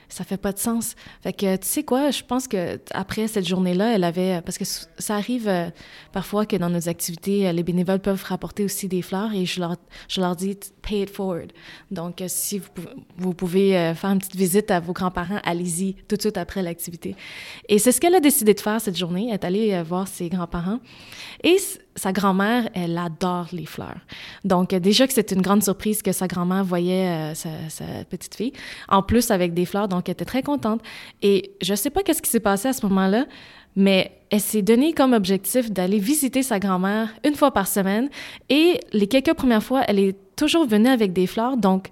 ça 0.09 0.23
fait 0.23 0.37
pas 0.37 0.51
de 0.51 0.57
sens. 0.59 0.95
Fait 1.21 1.33
que, 1.33 1.55
tu 1.55 1.67
sais 1.67 1.83
quoi, 1.83 2.11
je 2.11 2.23
pense 2.23 2.47
que 2.47 2.79
après 2.91 3.27
cette 3.27 3.47
journée-là, 3.47 3.95
elle 3.95 4.03
avait... 4.03 4.41
Parce 4.41 4.57
que 4.57 4.65
ça 4.65 5.15
arrive 5.15 5.47
euh, 5.47 5.69
parfois 6.11 6.45
que 6.45 6.55
dans 6.55 6.69
nos 6.69 6.89
activités, 6.89 7.47
euh, 7.47 7.51
les 7.51 7.63
bénévoles 7.63 7.99
peuvent 7.99 8.23
rapporter 8.23 8.65
aussi 8.65 8.87
des 8.87 9.01
fleurs 9.01 9.33
et 9.33 9.45
je 9.45 9.59
leur, 9.59 9.75
je 10.07 10.19
leur 10.19 10.35
dis 10.35 10.57
«pay 10.81 11.03
it 11.03 11.09
forward». 11.09 11.53
Donc, 11.91 12.21
euh, 12.21 12.25
si 12.27 12.57
vous, 12.57 12.67
vous 13.17 13.33
pouvez 13.33 13.93
faire 13.95 14.09
une 14.09 14.19
petite 14.19 14.35
visite 14.35 14.71
à 14.71 14.79
vos 14.79 14.93
grands-parents, 14.93 15.39
allez-y 15.43 15.93
tout 16.07 16.15
de 16.15 16.21
suite 16.21 16.37
après 16.37 16.63
l'activité. 16.63 17.15
Et 17.67 17.77
c'est 17.77 17.91
ce 17.91 18.01
qu'elle 18.01 18.15
a 18.15 18.19
décidé 18.19 18.53
de 18.53 18.59
faire 18.59 18.81
cette 18.81 18.97
journée. 18.97 19.27
Elle 19.27 19.35
est 19.35 19.45
allée 19.45 19.83
voir 19.83 20.07
ses 20.07 20.29
grands-parents. 20.29 20.79
Et 21.43 21.57
sa 21.99 22.11
grand-mère, 22.11 22.69
elle 22.73 22.97
adore 22.97 23.47
les 23.51 23.65
fleurs. 23.65 23.99
Donc, 24.43 24.73
déjà 24.73 25.05
que 25.05 25.13
c'est 25.13 25.31
une 25.31 25.41
grande 25.41 25.63
surprise 25.63 26.01
que 26.01 26.11
sa 26.11 26.27
grand-mère 26.27 26.63
voyait 26.63 27.33
sa, 27.35 27.49
sa, 27.69 27.85
petite 28.09 28.35
fille, 28.35 28.53
en 28.87 29.03
plus 29.03 29.31
avec 29.31 29.53
des 29.53 29.65
fleurs. 29.65 29.87
Donc, 29.87 30.09
elle 30.09 30.13
était 30.13 30.25
très 30.25 30.43
contente. 30.43 30.81
Et 31.21 31.51
je 31.61 31.71
ne 31.71 31.75
sais 31.75 31.89
pas 31.89 32.01
qu'est-ce 32.01 32.21
qui 32.21 32.29
s'est 32.29 32.39
passé 32.39 32.69
à 32.69 32.73
ce 32.73 32.85
moment-là, 32.87 33.25
mais 33.75 34.11
elle 34.29 34.41
s'est 34.41 34.61
donné 34.61 34.93
comme 34.93 35.13
objectif 35.13 35.71
d'aller 35.71 35.99
visiter 35.99 36.43
sa 36.43 36.59
grand-mère 36.59 37.09
une 37.25 37.35
fois 37.35 37.51
par 37.51 37.67
semaine. 37.67 38.09
Et 38.49 38.79
les 38.93 39.07
quelques 39.07 39.33
premières 39.33 39.63
fois, 39.63 39.83
elle 39.87 39.99
est 39.99 40.17
toujours 40.35 40.65
venu 40.65 40.87
avec 40.87 41.13
des 41.13 41.27
fleurs. 41.27 41.57
Donc, 41.57 41.89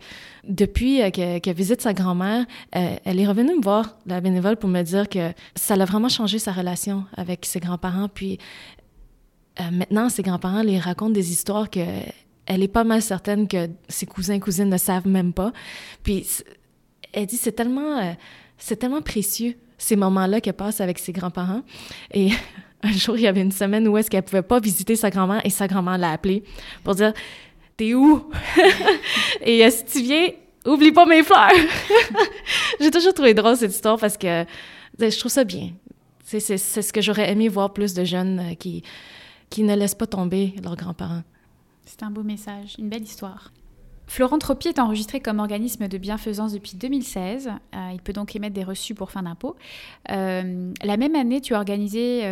depuis 0.47 1.01
euh, 1.01 1.09
qu'elle 1.09 1.55
visite 1.55 1.81
sa 1.81 1.93
grand-mère, 1.93 2.45
euh, 2.75 2.95
elle 3.03 3.19
est 3.19 3.27
revenue 3.27 3.55
me 3.55 3.61
voir, 3.61 3.97
la 4.05 4.21
bénévole, 4.21 4.55
pour 4.55 4.69
me 4.69 4.81
dire 4.81 5.09
que 5.09 5.31
ça 5.55 5.75
l'a 5.75 5.85
vraiment 5.85 6.09
changé 6.09 6.39
sa 6.39 6.51
relation 6.51 7.05
avec 7.15 7.45
ses 7.45 7.59
grands-parents. 7.59 8.07
Puis 8.07 8.37
euh, 9.59 9.71
maintenant, 9.71 10.09
ses 10.09 10.23
grands-parents 10.23 10.63
lui 10.63 10.77
racontent 10.79 11.11
des 11.11 11.31
histoires 11.31 11.69
que 11.69 11.81
elle 12.45 12.63
est 12.63 12.69
pas 12.69 12.85
mal 12.85 13.01
certaine 13.01 13.47
que 13.47 13.69
ses 13.89 14.05
cousins 14.05 14.35
et 14.35 14.39
cousines 14.39 14.69
ne 14.69 14.77
savent 14.77 15.07
même 15.07 15.33
pas. 15.33 15.51
Puis 16.03 16.25
elle 17.11 17.25
dit 17.25 17.35
c'est 17.35 17.51
tellement 17.51 18.15
c'est 18.57 18.77
tellement 18.77 19.01
précieux 19.01 19.55
ces 19.77 19.95
moments-là 19.95 20.41
qu'elle 20.41 20.53
passe 20.53 20.81
avec 20.81 20.99
ses 20.99 21.11
grands-parents. 21.11 21.61
Et 22.13 22.31
un 22.83 22.91
jour, 22.91 23.17
il 23.17 23.23
y 23.23 23.27
avait 23.27 23.41
une 23.41 23.51
semaine 23.51 23.87
où 23.87 23.97
est-ce 23.97 24.09
qu'elle 24.09 24.23
pouvait 24.23 24.41
pas 24.41 24.59
visiter 24.59 24.95
sa 24.95 25.09
grand-mère 25.09 25.41
et 25.45 25.49
sa 25.49 25.67
grand-mère 25.67 25.97
l'a 25.97 26.11
appelée 26.11 26.43
pour 26.83 26.95
dire 26.95 27.13
T'es 27.75 27.93
où 27.93 28.29
Et 29.41 29.63
euh, 29.63 29.69
si 29.69 29.85
tu 29.85 30.01
viens, 30.01 30.29
oublie 30.65 30.91
pas 30.91 31.05
mes 31.05 31.21
fleurs. 31.21 31.51
J'ai 32.79 32.89
toujours 32.89 33.13
trouvé 33.13 33.33
drôle 33.35 33.55
cette 33.55 33.71
histoire 33.71 33.99
parce 33.99 34.17
que 34.17 34.45
je 34.99 35.19
trouve 35.19 35.31
ça 35.31 35.43
bien. 35.43 35.71
C'est 36.23 36.57
ce 36.57 36.91
que 36.91 37.01
j'aurais 37.01 37.31
aimé 37.31 37.47
voir 37.47 37.71
plus 37.71 37.93
de 37.93 38.03
jeunes 38.03 38.39
euh, 38.39 38.55
qui, 38.55 38.83
qui 39.49 39.63
ne 39.63 39.75
laissent 39.75 39.95
pas 39.95 40.07
tomber 40.07 40.53
leurs 40.63 40.75
grands-parents. 40.75 41.23
C'est 41.85 42.03
un 42.03 42.11
beau 42.11 42.23
message, 42.23 42.75
une 42.77 42.89
belle 42.89 43.03
histoire. 43.03 43.51
Florentropie 44.07 44.69
est 44.69 44.79
enregistré 44.79 45.19
comme 45.19 45.39
organisme 45.39 45.87
de 45.87 45.97
bienfaisance 45.97 46.53
depuis 46.53 46.77
2016. 46.77 47.49
Euh, 47.49 47.89
il 47.93 48.01
peut 48.01 48.13
donc 48.13 48.35
émettre 48.35 48.53
des 48.53 48.63
reçus 48.63 48.95
pour 48.95 49.11
fin 49.11 49.23
d'impôt. 49.23 49.55
la 50.07 50.97
même 50.97 51.15
année, 51.15 51.41
tu 51.41 51.53
as 51.55 51.57
organisé 51.57 52.23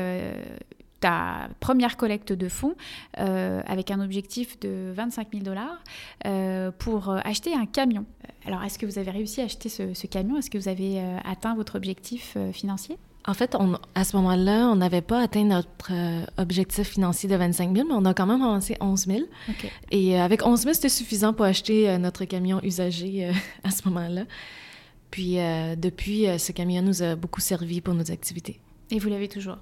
ta 0.99 1.49
première 1.60 1.97
collecte 1.97 2.34
de 2.34 2.49
fonds 2.49 2.75
euh, 3.19 3.62
avec 3.67 3.91
un 3.91 4.01
objectif 4.01 4.60
de 4.60 4.91
25 4.95 5.28
000 5.32 5.43
dollars 5.43 5.84
euh, 6.25 6.71
pour 6.71 7.10
euh, 7.10 7.19
acheter 7.23 7.54
un 7.54 7.67
camion. 7.67 8.06
Alors, 8.45 8.63
est-ce 8.63 8.80
que 8.80 8.88
vous 8.88 8.97
avez 8.97 9.12
réussi 9.12 9.41
à 9.41 9.45
acheter 9.45 9.69
ce, 9.69 10.08
camion? 10.08 10.38
Est-ce 10.38 10.49
que 10.49 10.58
vous 10.58 10.67
avez 10.67 10.99
atteint 11.23 11.56
votre 11.56 11.75
objectif 11.75 12.38
financier? 12.51 12.97
En 13.27 13.33
fait, 13.33 13.55
on, 13.55 13.77
à 13.95 14.03
ce 14.03 14.15
moment-là, 14.17 14.69
on 14.69 14.75
n'avait 14.75 15.01
pas 15.01 15.21
atteint 15.21 15.43
notre 15.43 15.91
objectif 16.38 16.89
financier 16.89 17.27
de 17.27 17.35
25 17.35 17.75
000, 17.75 17.88
mais 17.88 17.95
on 17.95 18.05
a 18.05 18.13
quand 18.13 18.25
même 18.25 18.41
avancé 18.41 18.77
11 18.79 19.05
000. 19.07 19.19
Et 19.91 20.19
avec 20.19 20.45
11 20.45 20.61
000, 20.61 20.73
c'était 20.73 20.89
suffisant 20.89 21.33
pour 21.33 21.45
acheter 21.45 21.97
notre 21.97 22.25
camion 22.25 22.59
usagé 22.63 23.31
à 23.63 23.71
ce 23.71 23.88
moment-là. 23.89 24.25
Puis, 25.09 25.38
depuis, 25.77 26.27
ce 26.38 26.51
camion 26.51 26.81
nous 26.81 27.01
a 27.01 27.15
beaucoup 27.15 27.41
servi 27.41 27.81
pour 27.81 27.93
nos 27.93 28.11
activités. 28.11 28.59
Et 28.91 28.99
vous 28.99 29.09
l'avez 29.09 29.27
toujours? 29.27 29.57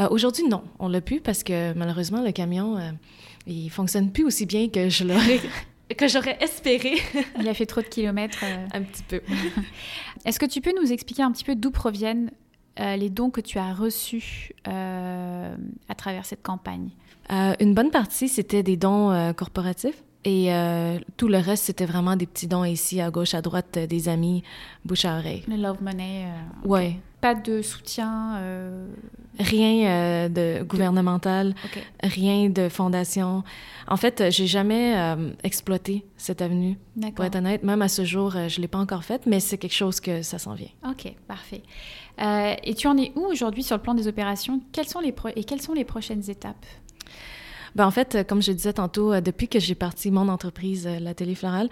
Euh, 0.00 0.08
aujourd'hui, 0.10 0.44
non, 0.44 0.62
on 0.78 0.88
l'a 0.88 1.00
plus 1.00 1.20
parce 1.20 1.42
que 1.42 1.72
malheureusement, 1.74 2.22
le 2.22 2.32
camion, 2.32 2.76
euh, 2.76 2.90
il 3.46 3.70
fonctionne 3.70 4.12
plus 4.12 4.24
aussi 4.24 4.46
bien 4.46 4.68
que 4.68 4.88
je 4.88 5.04
l'aurais. 5.04 5.40
que 5.96 6.08
j'aurais 6.08 6.36
espéré. 6.40 6.96
il 7.40 7.48
a 7.48 7.54
fait 7.54 7.66
trop 7.66 7.80
de 7.80 7.86
kilomètres. 7.86 8.40
Euh. 8.42 8.66
Un 8.74 8.82
petit 8.82 9.02
peu. 9.02 9.20
Est-ce 10.24 10.38
que 10.38 10.46
tu 10.46 10.60
peux 10.60 10.72
nous 10.80 10.92
expliquer 10.92 11.22
un 11.22 11.32
petit 11.32 11.44
peu 11.44 11.54
d'où 11.54 11.70
proviennent 11.70 12.30
les 12.78 13.10
dons 13.10 13.30
que 13.30 13.40
tu 13.40 13.58
as 13.58 13.72
reçus 13.72 14.52
à 14.64 15.94
travers 15.96 16.24
cette 16.26 16.42
campagne? 16.42 16.90
une 17.30 17.74
bonne 17.74 17.90
partie, 17.90 18.28
c'était 18.28 18.62
des 18.62 18.76
dons 18.76 19.32
corporatifs. 19.36 20.02
Et 20.28 20.50
tout 21.16 21.28
le 21.28 21.38
reste, 21.38 21.66
c'était 21.66 21.86
vraiment 21.86 22.16
des 22.16 22.26
petits 22.26 22.48
dons 22.48 22.64
ici, 22.64 23.00
à 23.00 23.10
gauche, 23.10 23.34
à 23.34 23.42
droite, 23.42 23.78
des 23.78 24.08
amis, 24.08 24.42
bouche 24.84 25.04
à 25.04 25.18
oreille. 25.18 25.44
Le 25.46 25.56
love 25.56 25.80
money. 25.80 26.26
Ouais. 26.64 26.96
Pas 27.20 27.36
de 27.36 27.62
soutien 27.62 28.40
Rien 29.38 29.86
euh, 29.86 30.28
de 30.28 30.64
gouvernemental, 30.64 31.54
rien 32.02 32.48
de 32.48 32.68
fondation. 32.68 33.44
En 33.86 33.96
fait, 33.96 34.30
j'ai 34.30 34.46
jamais 34.46 34.96
euh, 34.96 35.32
exploité 35.42 36.06
cette 36.16 36.40
avenue. 36.40 36.78
Pour 37.14 37.24
être 37.24 37.36
honnête, 37.36 37.62
même 37.62 37.82
à 37.82 37.88
ce 37.88 38.04
jour, 38.04 38.34
euh, 38.34 38.48
je 38.48 38.60
l'ai 38.60 38.68
pas 38.68 38.78
encore 38.78 39.04
faite, 39.04 39.22
mais 39.26 39.40
c'est 39.40 39.58
quelque 39.58 39.74
chose 39.74 40.00
que 40.00 40.22
ça 40.22 40.38
s'en 40.38 40.54
vient. 40.54 40.70
Ok, 40.88 41.12
parfait. 41.28 41.62
et 42.18 42.74
tu 42.74 42.86
en 42.86 42.96
es 42.96 43.12
où 43.14 43.26
aujourd'hui 43.26 43.62
sur 43.62 43.76
le 43.76 43.82
plan 43.82 43.94
des 43.94 44.08
opérations? 44.08 44.60
Quelles 44.72 44.88
sont 44.88 45.00
les 45.00 45.14
et 45.34 45.44
quelles 45.44 45.60
sont 45.60 45.74
les 45.74 45.84
prochaines 45.84 46.30
étapes? 46.30 46.64
Ben, 47.76 47.86
en 47.86 47.90
fait, 47.90 48.26
comme 48.26 48.42
je 48.42 48.52
disais 48.52 48.72
tantôt, 48.72 49.20
depuis 49.20 49.46
que 49.46 49.60
j'ai 49.60 49.74
parti 49.74 50.10
mon 50.10 50.28
entreprise, 50.28 50.88
la 51.00 51.14
télé 51.14 51.34
florale, 51.34 51.68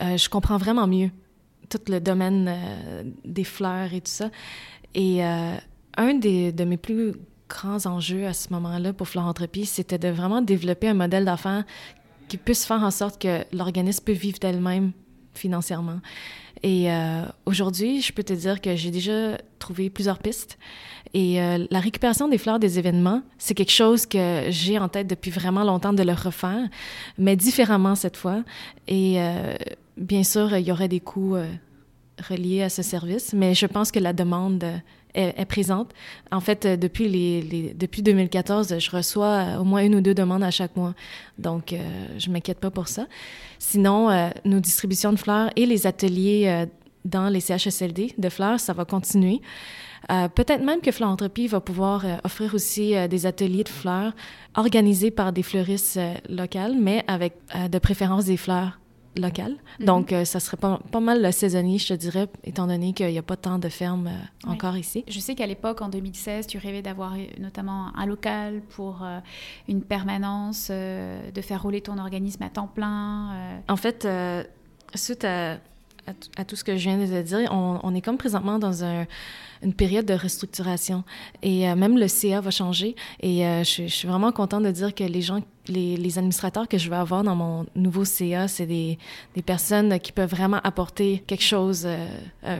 je 0.00 0.28
comprends 0.28 0.56
vraiment 0.56 0.86
mieux 0.86 1.10
tout 1.68 1.80
le 1.88 2.00
domaine 2.00 2.56
des 3.24 3.44
fleurs 3.44 3.92
et 3.92 4.00
tout 4.00 4.10
ça. 4.10 4.30
Et 4.94 5.22
un 5.22 6.14
des, 6.14 6.52
de 6.52 6.64
mes 6.64 6.76
plus 6.76 7.14
grands 7.48 7.84
enjeux 7.86 8.26
à 8.26 8.32
ce 8.32 8.52
moment-là 8.52 8.92
pour 8.92 9.08
Florentropie, 9.08 9.66
c'était 9.66 9.98
de 9.98 10.08
vraiment 10.08 10.40
développer 10.40 10.88
un 10.88 10.94
modèle 10.94 11.24
d'affaires 11.24 11.64
qui 12.28 12.36
puisse 12.36 12.64
faire 12.64 12.82
en 12.82 12.92
sorte 12.92 13.20
que 13.20 13.44
l'organisme 13.52 14.04
peut 14.04 14.12
vivre 14.12 14.38
d'elle-même 14.38 14.92
financièrement. 15.34 16.00
Et 16.62 16.92
euh, 16.92 17.22
aujourd'hui, 17.46 18.02
je 18.02 18.12
peux 18.12 18.22
te 18.22 18.32
dire 18.32 18.60
que 18.60 18.76
j'ai 18.76 18.90
déjà 18.90 19.38
trouvé 19.58 19.88
plusieurs 19.88 20.18
pistes. 20.18 20.58
Et 21.14 21.40
euh, 21.40 21.66
la 21.70 21.80
récupération 21.80 22.28
des 22.28 22.38
fleurs 22.38 22.58
des 22.58 22.78
événements, 22.78 23.22
c'est 23.38 23.54
quelque 23.54 23.72
chose 23.72 24.06
que 24.06 24.44
j'ai 24.50 24.78
en 24.78 24.88
tête 24.88 25.06
depuis 25.06 25.30
vraiment 25.30 25.64
longtemps 25.64 25.92
de 25.92 26.02
le 26.02 26.12
refaire, 26.12 26.68
mais 27.18 27.34
différemment 27.36 27.94
cette 27.94 28.16
fois. 28.16 28.42
Et 28.88 29.20
euh, 29.20 29.56
bien 29.96 30.22
sûr, 30.22 30.54
il 30.56 30.66
y 30.66 30.72
aurait 30.72 30.88
des 30.88 31.00
coûts 31.00 31.36
reliés 32.28 32.62
à 32.62 32.68
ce 32.68 32.82
service, 32.82 33.32
mais 33.32 33.54
je 33.54 33.66
pense 33.66 33.90
que 33.90 33.98
la 33.98 34.12
demande 34.12 34.64
est, 35.14 35.44
présente. 35.44 35.92
En 36.30 36.40
fait, 36.40 36.64
euh, 36.64 36.76
depuis, 36.76 37.08
les, 37.08 37.74
depuis 37.74 38.02
2014, 38.02 38.78
je 38.78 38.90
reçois 38.90 39.26
euh, 39.26 39.58
au 39.58 39.64
moins 39.64 39.84
une 39.84 39.96
ou 39.96 40.00
deux 40.00 40.14
demandes 40.14 40.42
à 40.42 40.50
chaque 40.50 40.76
mois. 40.76 40.94
Donc, 41.38 41.72
euh, 41.72 41.78
je 42.18 42.28
ne 42.28 42.34
m'inquiète 42.34 42.58
pas 42.58 42.70
pour 42.70 42.88
ça. 42.88 43.06
Sinon, 43.58 44.30
nos 44.44 44.60
distributions 44.60 45.12
de 45.12 45.18
fleurs 45.18 45.50
et 45.54 45.66
les 45.66 45.86
ateliers 45.86 46.66
dans 47.04 47.28
les 47.28 47.40
CHSLD 47.40 48.14
de 48.16 48.28
fleurs, 48.30 48.58
ça 48.58 48.72
va 48.72 48.86
continuer. 48.86 49.42
Peut-être 50.08 50.64
même 50.64 50.80
que 50.80 50.90
Florentropie 50.90 51.46
va 51.46 51.60
pouvoir 51.60 52.06
offrir 52.24 52.54
aussi 52.54 52.94
des 53.08 53.26
ateliers 53.26 53.64
de 53.64 53.68
fleurs 53.68 54.14
organisés 54.56 55.10
par 55.10 55.34
des 55.34 55.42
fleuristes 55.42 56.00
locales, 56.30 56.74
mais 56.80 57.04
avec 57.06 57.34
de 57.70 57.78
préférence 57.78 58.24
des 58.24 58.38
fleurs 58.38 58.79
local. 59.16 59.56
Mhm. 59.78 59.86
Donc, 59.86 60.12
euh, 60.12 60.24
ça 60.24 60.40
serait 60.40 60.56
pas, 60.56 60.80
pas, 60.90 61.00
mal 61.00 61.32
saisonnier, 61.32 61.78
je 61.78 61.88
te 61.88 61.94
dirais, 61.94 62.28
étant 62.44 62.66
donné 62.66 62.92
qu'il 62.92 63.08
n'y 63.08 63.18
a 63.18 63.22
pas 63.22 63.36
tant 63.36 63.58
de 63.58 63.68
fermes 63.68 64.08
euh, 64.08 64.50
encore 64.50 64.76
ici. 64.76 65.04
Je 65.08 65.18
sais 65.18 65.34
qu'à 65.34 65.46
l'époque, 65.46 65.82
en 65.82 65.88
2016, 65.88 66.46
tu 66.46 66.58
rêvais 66.58 66.82
d'avoir 66.82 67.14
euh, 67.14 67.24
notamment 67.38 67.96
un 67.96 68.06
local 68.06 68.60
pour 68.70 69.04
une 69.68 69.82
permanence, 69.82 70.70
de 70.70 71.40
faire 71.40 71.62
rouler 71.62 71.80
ton 71.80 71.98
organisme 71.98 72.42
à 72.42 72.48
temps 72.50 72.68
plein. 72.68 73.60
En 73.68 73.76
fait, 73.76 74.06
suite 74.94 75.24
à, 75.24 75.58
à, 76.36 76.44
tout 76.44 76.56
ce 76.56 76.64
que 76.64 76.76
je 76.76 76.82
viens 76.82 76.98
de 76.98 77.06
te 77.06 77.22
dire, 77.22 77.48
on, 77.52 77.80
on 77.82 77.94
est 77.94 78.00
comme 78.00 78.18
présentement 78.18 78.58
dans 78.58 78.84
un 78.84 79.06
une 79.62 79.74
période 79.74 80.06
de 80.06 80.14
restructuration. 80.14 81.04
Et 81.42 81.68
euh, 81.68 81.76
même 81.76 81.98
le 81.98 82.08
CA 82.08 82.40
va 82.40 82.50
changer. 82.50 82.96
Et 83.20 83.46
euh, 83.46 83.64
je, 83.64 83.86
suis 83.86 84.08
vraiment 84.08 84.32
contente 84.32 84.62
de 84.62 84.70
dire 84.70 84.94
que 84.94 85.04
les 85.04 85.22
gens, 85.22 85.40
les, 85.70 86.18
administrateurs 86.18 86.68
que 86.68 86.78
je 86.78 86.90
vais 86.90 86.96
avoir 86.96 87.22
dans 87.22 87.36
mon 87.36 87.66
nouveau 87.74 88.04
CA, 88.04 88.48
c'est 88.48 88.66
des, 88.66 88.98
des, 89.34 89.42
personnes 89.42 89.98
qui 90.00 90.12
peuvent 90.12 90.30
vraiment 90.30 90.60
apporter 90.64 91.22
quelque 91.26 91.42
chose, 91.42 91.84
euh, 91.86 92.06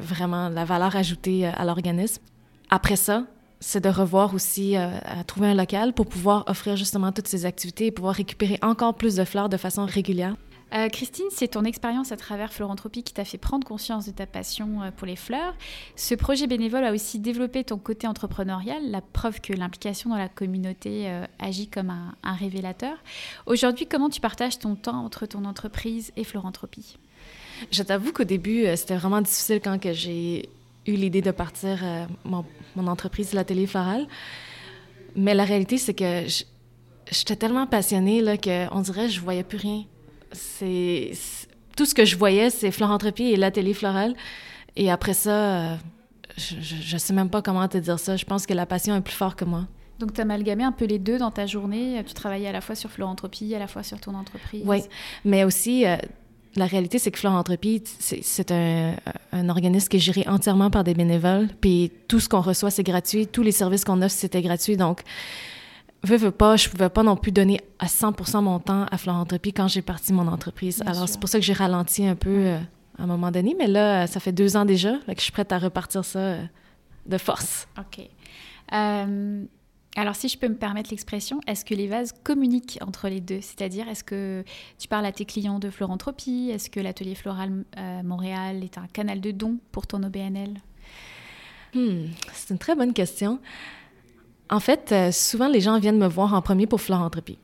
vraiment 0.00 0.48
la 0.48 0.64
valeur 0.64 0.96
ajoutée 0.96 1.46
à 1.46 1.64
l'organisme. 1.64 2.22
Après 2.70 2.96
ça, 2.96 3.24
c'est 3.58 3.82
de 3.82 3.88
revoir 3.90 4.34
aussi, 4.34 4.76
à 4.76 5.22
trouver 5.26 5.48
un 5.48 5.54
local 5.54 5.92
pour 5.92 6.06
pouvoir 6.06 6.44
offrir 6.46 6.76
justement 6.76 7.12
toutes 7.12 7.28
ces 7.28 7.44
activités 7.44 7.86
et 7.86 7.90
pouvoir 7.90 8.14
récupérer 8.14 8.58
encore 8.62 8.94
plus 8.94 9.16
de 9.16 9.24
fleurs 9.24 9.50
de 9.50 9.58
façon 9.58 9.84
régulière. 9.84 10.36
Euh, 10.72 10.88
Christine, 10.88 11.26
c'est 11.30 11.48
ton 11.48 11.64
expérience 11.64 12.12
à 12.12 12.16
travers 12.16 12.52
Florentropie 12.52 13.02
qui 13.02 13.12
t'a 13.12 13.24
fait 13.24 13.38
prendre 13.38 13.66
conscience 13.66 14.06
de 14.06 14.12
ta 14.12 14.26
passion 14.26 14.82
euh, 14.82 14.90
pour 14.90 15.06
les 15.06 15.16
fleurs. 15.16 15.54
Ce 15.96 16.14
projet 16.14 16.46
bénévole 16.46 16.84
a 16.84 16.92
aussi 16.92 17.18
développé 17.18 17.64
ton 17.64 17.76
côté 17.76 18.06
entrepreneurial, 18.06 18.90
la 18.90 19.00
preuve 19.00 19.40
que 19.40 19.52
l'implication 19.52 20.10
dans 20.10 20.16
la 20.16 20.28
communauté 20.28 21.08
euh, 21.08 21.24
agit 21.40 21.66
comme 21.66 21.90
un, 21.90 22.14
révélateur. 22.34 22.96
Aujourd'hui, 23.46 23.86
comment 23.86 24.08
tu 24.08 24.20
partages 24.20 24.58
ton 24.58 24.76
temps 24.76 25.04
entre 25.04 25.26
ton 25.26 25.44
entreprise 25.44 26.12
et 26.16 26.22
Florentropie? 26.22 26.96
Je 27.72 27.82
t'avoue 27.82 28.12
qu'au 28.12 28.24
début, 28.24 28.64
c'était 28.76 28.96
vraiment 28.96 29.20
difficile 29.20 29.60
quand 29.62 29.78
j'ai 29.92 30.48
eu 30.86 30.92
l'idée 30.92 31.20
de 31.20 31.32
partir 31.32 31.84
mon, 32.24 32.86
entreprise, 32.86 33.34
la 33.34 33.44
télé 33.44 33.66
florale. 33.66 34.06
Mais 35.16 35.34
la 35.34 35.44
réalité, 35.44 35.76
c'est 35.76 35.92
que 35.92 36.24
j'étais 37.10 37.36
tellement 37.36 37.66
passionnée 37.66 38.22
là, 38.22 38.38
qu'on 38.38 38.80
dirait 38.80 39.06
que 39.06 39.12
je 39.12 39.20
voyais 39.20 39.42
plus 39.42 39.58
rien 39.58 39.84
c'est 40.32 41.12
tout 41.76 41.86
ce 41.86 41.94
que 41.94 42.04
je 42.04 42.16
voyais, 42.16 42.50
c'est 42.50 42.70
Florentropie 42.70 43.24
et 43.24 43.36
l'atelier 43.36 43.74
floral. 43.74 44.14
Et 44.76 44.90
après 44.90 45.14
ça, 45.14 45.30
euh, 45.30 45.76
je, 46.36 46.94
ne 46.94 46.98
sais 46.98 47.12
même 47.12 47.30
pas 47.30 47.42
comment 47.42 47.66
te 47.68 47.78
dire 47.78 47.98
ça. 47.98 48.16
Je 48.16 48.24
pense 48.24 48.46
que 48.46 48.54
la 48.54 48.66
passion 48.66 48.96
est 48.96 49.00
plus 49.00 49.14
forte 49.14 49.38
que 49.38 49.44
moi. 49.44 49.66
Donc, 49.98 50.14
tu 50.14 50.20
as 50.20 50.22
amalgamé 50.22 50.64
un 50.64 50.72
peu 50.72 50.86
les 50.86 50.98
deux 50.98 51.18
dans 51.18 51.30
ta 51.30 51.46
journée. 51.46 52.02
Tu 52.06 52.14
travaillais 52.14 52.48
à 52.48 52.52
la 52.52 52.60
fois 52.60 52.74
sur 52.74 52.90
Florentropie, 52.90 53.54
à 53.54 53.58
la 53.58 53.66
fois 53.66 53.82
sur 53.82 54.00
ton 54.00 54.14
entreprise. 54.14 54.62
Oui, 54.64 54.82
mais 55.26 55.44
aussi, 55.44 55.86
euh, 55.86 55.96
la 56.56 56.64
réalité, 56.64 56.98
c'est 56.98 57.10
que 57.10 57.18
Florentropie, 57.18 57.82
c'est 57.98 58.50
un, 58.50 58.94
un, 59.32 59.48
organisme 59.50 59.88
qui 59.88 59.98
est 59.98 60.00
géré 60.00 60.24
entièrement 60.26 60.70
par 60.70 60.84
des 60.84 60.94
bénévoles. 60.94 61.48
Puis 61.60 61.92
tout 62.08 62.18
ce 62.18 62.28
qu'on 62.28 62.40
reçoit, 62.40 62.70
c'est 62.70 62.82
gratuit. 62.82 63.26
Tous 63.26 63.42
les 63.42 63.52
services 63.52 63.84
qu'on 63.84 64.00
offre, 64.00 64.14
c'était 64.14 64.40
gratuit. 64.40 64.78
Donc, 64.78 65.02
veux, 66.02 66.16
veux 66.16 66.30
pas, 66.30 66.56
je 66.56 66.68
pouvais 66.68 66.88
pas 66.88 67.02
non 67.02 67.16
plus 67.16 67.32
donner 67.32 67.60
à 67.78 67.86
100% 67.86 68.42
mon 68.42 68.58
temps 68.58 68.86
à 68.90 68.98
Florentropie 68.98 69.52
quand 69.52 69.68
j'ai 69.68 69.82
parti 69.82 70.12
mon 70.12 70.26
entreprise. 70.26 70.80
Bien 70.80 70.92
Alors, 70.92 71.08
c'est 71.08 71.20
pour 71.20 71.28
ça 71.28 71.38
que 71.38 71.44
j'ai 71.44 71.52
ralenti 71.52 72.06
un 72.06 72.16
peu 72.16 72.30
euh, 72.30 72.58
à 72.98 73.02
un 73.02 73.06
moment 73.06 73.30
donné. 73.30 73.54
Mais 73.58 73.66
là, 73.66 74.06
ça 74.06 74.20
fait 74.20 74.32
deux 74.32 74.56
ans 74.56 74.64
déjà, 74.64 74.94
que 75.06 75.14
je 75.16 75.22
suis 75.22 75.32
prête 75.32 75.52
à 75.52 75.58
repartir 75.58 76.04
ça 76.04 76.18
euh, 76.18 76.44
de 77.06 77.18
force. 77.18 77.66
Ok. 77.78 78.06
Euh, 78.72 79.44
alors, 79.96 80.14
si 80.14 80.28
je 80.28 80.38
peux 80.38 80.48
me 80.48 80.54
permettre 80.54 80.90
l'expression, 80.90 81.40
est-ce 81.46 81.64
que 81.64 81.74
les 81.74 81.88
vases 81.88 82.12
communiquent 82.22 82.78
entre 82.80 83.08
les 83.08 83.20
deux? 83.20 83.40
C'est-à-dire, 83.40 83.88
est-ce 83.88 84.04
que 84.04 84.44
tu 84.78 84.86
parles 84.86 85.06
à 85.06 85.12
tes 85.12 85.24
clients 85.24 85.58
de 85.58 85.68
Florentropie 85.68 86.50
Est-ce 86.52 86.70
que 86.70 86.78
l'atelier 86.78 87.16
floral 87.16 87.64
euh, 87.76 88.02
Montréal 88.04 88.62
est 88.62 88.78
un 88.78 88.86
canal 88.86 89.20
de 89.20 89.32
dons 89.32 89.58
pour 89.72 89.86
ton 89.86 90.02
OBNL 90.02 90.54
Hmm, 91.74 92.06
c'est 92.32 92.50
une 92.50 92.58
très 92.58 92.74
bonne 92.74 92.92
question. 92.92 93.38
En 94.50 94.58
fait, 94.58 94.90
euh, 94.90 95.12
souvent, 95.12 95.48
les 95.48 95.60
gens 95.60 95.78
viennent 95.78 95.98
me 95.98 96.08
voir 96.08 96.34
en 96.34 96.42
premier 96.42 96.66
pour 96.66 96.80
Florentropie. 96.80 97.38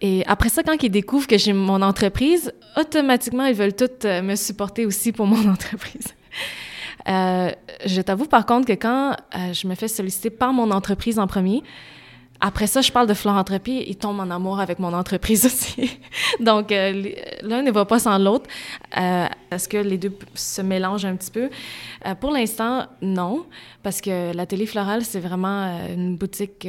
Et 0.00 0.24
après 0.26 0.48
ça, 0.48 0.62
quand 0.62 0.82
ils 0.82 0.90
découvrent 0.90 1.28
que 1.28 1.38
j'ai 1.38 1.52
mon 1.52 1.80
entreprise, 1.80 2.52
automatiquement, 2.76 3.46
ils 3.46 3.54
veulent 3.54 3.74
tous 3.74 4.04
euh, 4.04 4.22
me 4.22 4.34
supporter 4.34 4.84
aussi 4.84 5.12
pour 5.12 5.26
mon 5.26 5.48
entreprise. 5.52 6.14
Euh, 7.08 7.50
je 7.86 8.00
t'avoue 8.00 8.26
par 8.26 8.44
contre 8.46 8.66
que 8.66 8.72
quand 8.72 9.14
je 9.52 9.68
me 9.68 9.76
fais 9.76 9.86
solliciter 9.86 10.28
par 10.28 10.52
mon 10.52 10.72
entreprise 10.72 11.20
en 11.20 11.28
premier, 11.28 11.62
après 12.40 12.66
ça, 12.66 12.80
je 12.80 12.92
parle 12.92 13.06
de 13.06 13.14
Florentropie, 13.14 13.84
ils 13.86 13.96
tombent 13.96 14.20
en 14.20 14.30
amour 14.30 14.60
avec 14.60 14.78
mon 14.78 14.92
entreprise 14.92 15.44
aussi. 15.46 15.98
Donc, 16.40 16.72
euh, 16.72 17.12
l'un 17.42 17.62
ne 17.62 17.70
va 17.70 17.84
pas 17.84 17.98
sans 17.98 18.18
l'autre, 18.18 18.48
euh, 18.96 19.26
parce 19.50 19.66
que 19.66 19.78
les 19.78 19.98
deux 19.98 20.16
se 20.34 20.62
mélangent 20.62 21.06
un 21.06 21.16
petit 21.16 21.30
peu? 21.30 21.48
Euh, 22.06 22.14
pour 22.14 22.30
l'instant, 22.30 22.86
non, 23.00 23.46
parce 23.82 24.00
que 24.00 24.34
l'atelier 24.34 24.66
floral, 24.66 25.04
c'est 25.04 25.20
vraiment 25.20 25.64
euh, 25.64 25.94
une 25.94 26.16
boutique 26.16 26.68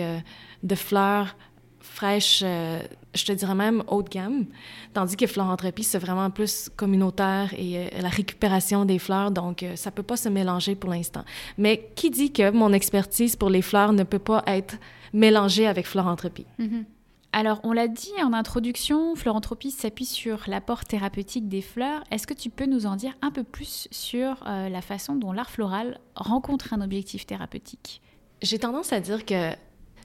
de 0.64 0.76
fleurs 0.76 1.36
fraîches, 1.82 2.42
je 2.42 3.26
te 3.26 3.32
dirais 3.32 3.56
même 3.56 3.82
haut 3.88 4.04
de 4.04 4.10
gamme, 4.10 4.46
tandis 4.94 5.16
que 5.16 5.26
Florentropie, 5.26 5.84
c'est 5.84 5.98
vraiment 5.98 6.30
plus 6.30 6.70
communautaire 6.76 7.52
et 7.58 7.90
la 8.00 8.10
récupération 8.10 8.86
des 8.86 9.00
fleurs, 9.00 9.32
donc 9.32 9.66
ça 9.76 9.90
peut 9.90 10.04
pas 10.04 10.18
se 10.18 10.30
mélanger 10.30 10.76
pour 10.76 10.92
l'instant. 10.92 11.24
Mais 11.58 11.90
qui 11.96 12.12
dit 12.12 12.32
que 12.32 12.52
mon 12.52 12.72
expertise 12.72 13.36
pour 13.36 13.50
les 13.50 13.64
fleurs 13.64 13.94
ne 13.94 14.04
peut 14.04 14.20
pas 14.20 14.44
être 14.46 14.76
mélangée 15.14 15.68
avec 15.68 15.86
Florentropie? 15.88 16.46
Mhm. 16.60 16.86
Alors, 17.34 17.60
on 17.64 17.74
l'a 17.74 17.88
dit 17.88 18.14
en 18.24 18.34
introduction, 18.34 19.16
Florentropie 19.16 19.72
s'appuie 19.72 20.06
sur 20.06 20.46
l'apport 20.48 20.86
thérapeutique 20.86 21.48
des 21.50 21.62
fleurs. 21.62 22.04
Est-ce 22.10 22.26
que 22.26 22.34
tu 22.34 22.50
peux 22.50 22.66
nous 22.66 22.86
en 22.86 22.96
dire 22.96 23.14
un 23.22 23.32
peu 23.32 23.44
plus 23.44 23.88
sur 23.92 24.44
euh, 24.48 24.70
la 24.70 24.82
façon 24.82 25.16
dont 25.16 25.34
l'art 25.34 25.50
floral 25.50 26.00
rencontre 26.16 26.74
un 26.74 26.82
objectif 26.82 27.28
thérapeutique? 27.28 28.02
J'ai 28.42 28.60
tendance 28.60 28.94
à 28.94 29.02
dire 29.02 29.26
que 29.26 29.52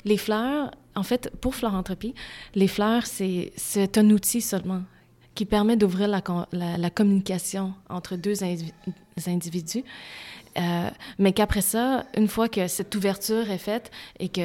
les 0.05 0.17
fleurs, 0.17 0.73
en 0.95 1.03
fait, 1.03 1.31
pour 1.41 1.55
Florentropie, 1.55 2.15
les 2.55 2.69
fleurs, 2.69 3.07
c'est 3.07 3.99
un 3.99 4.11
outil 4.11 4.41
seulement 4.41 4.83
qui 5.35 5.45
permet 5.45 5.77
d'ouvrir 5.77 6.09
la, 6.09 6.91
communication 6.91 7.75
entre 7.89 8.17
deux 8.17 8.43
indivi- 8.43 8.73
individus. 9.27 9.85
Euh, 10.59 10.91
mais 11.19 11.33
qu'après 11.33 11.63
ça, 11.63 12.05
une 12.17 12.29
fois 12.29 12.49
que 12.49 12.69
cette 12.69 12.95
ouverture 12.95 13.51
est 13.51 13.59
faite 13.59 13.91
et 14.19 14.29
qu'il 14.29 14.45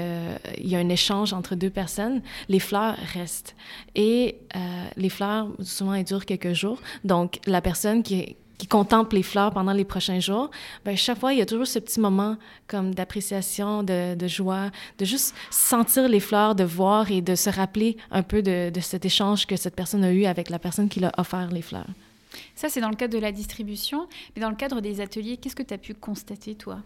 y 0.59 0.75
a 0.75 0.79
un 0.79 0.89
échange 0.89 1.33
entre 1.33 1.55
deux 1.55 1.69
personnes, 1.69 2.21
les 2.47 2.59
fleurs 2.59 2.95
restent. 3.13 3.55
Et 3.95 4.37
euh, 4.55 4.87
les 4.95 5.09
fleurs, 5.09 5.49
souvent, 5.61 5.93
elles 5.93 6.05
durent 6.05 6.25
quelques 6.25 6.53
jours. 6.53 6.79
Donc, 7.03 7.39
la 7.45 7.61
personne 7.61 8.03
qui, 8.03 8.37
qui 8.57 8.67
contemple 8.67 9.15
les 9.15 9.23
fleurs 9.23 9.51
pendant 9.51 9.73
les 9.73 9.85
prochains 9.85 10.19
jours, 10.19 10.49
ben, 10.83 10.97
chaque 10.97 11.19
fois, 11.19 11.33
il 11.33 11.39
y 11.39 11.41
a 11.41 11.45
toujours 11.45 11.67
ce 11.67 11.79
petit 11.79 11.99
moment 11.99 12.37
comme 12.67 12.93
d'appréciation, 12.93 13.83
de, 13.83 14.15
de 14.15 14.27
joie, 14.27 14.71
de 14.97 15.05
juste 15.05 15.35
sentir 15.51 16.07
les 16.07 16.19
fleurs, 16.19 16.55
de 16.55 16.63
voir 16.63 17.11
et 17.11 17.21
de 17.21 17.35
se 17.35 17.49
rappeler 17.49 17.97
un 18.09 18.23
peu 18.23 18.41
de, 18.41 18.69
de 18.69 18.79
cet 18.79 19.05
échange 19.05 19.45
que 19.45 19.55
cette 19.55 19.75
personne 19.75 20.03
a 20.03 20.11
eu 20.11 20.25
avec 20.25 20.49
la 20.49 20.59
personne 20.59 20.89
qui 20.89 20.99
l'a 20.99 21.11
offert 21.17 21.51
les 21.51 21.61
fleurs. 21.61 21.87
Ça, 22.55 22.69
c'est 22.69 22.81
dans 22.81 22.89
le 22.89 22.95
cadre 22.95 23.13
de 23.13 23.19
la 23.19 23.31
distribution. 23.31 24.07
Mais 24.35 24.41
dans 24.41 24.49
le 24.49 24.55
cadre 24.55 24.81
des 24.81 25.01
ateliers, 25.01 25.37
qu'est-ce 25.37 25.55
que 25.55 25.63
tu 25.63 25.73
as 25.73 25.77
pu 25.77 25.93
constater, 25.93 26.55
toi? 26.55 26.79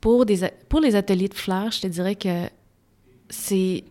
Pour, 0.00 0.26
des, 0.26 0.50
pour 0.68 0.80
les 0.80 0.96
ateliers 0.96 1.28
de 1.28 1.34
fleurs, 1.34 1.70
je 1.70 1.80
te 1.80 1.86
dirais 1.86 2.14
que 2.14 2.48
c'est 3.30 3.84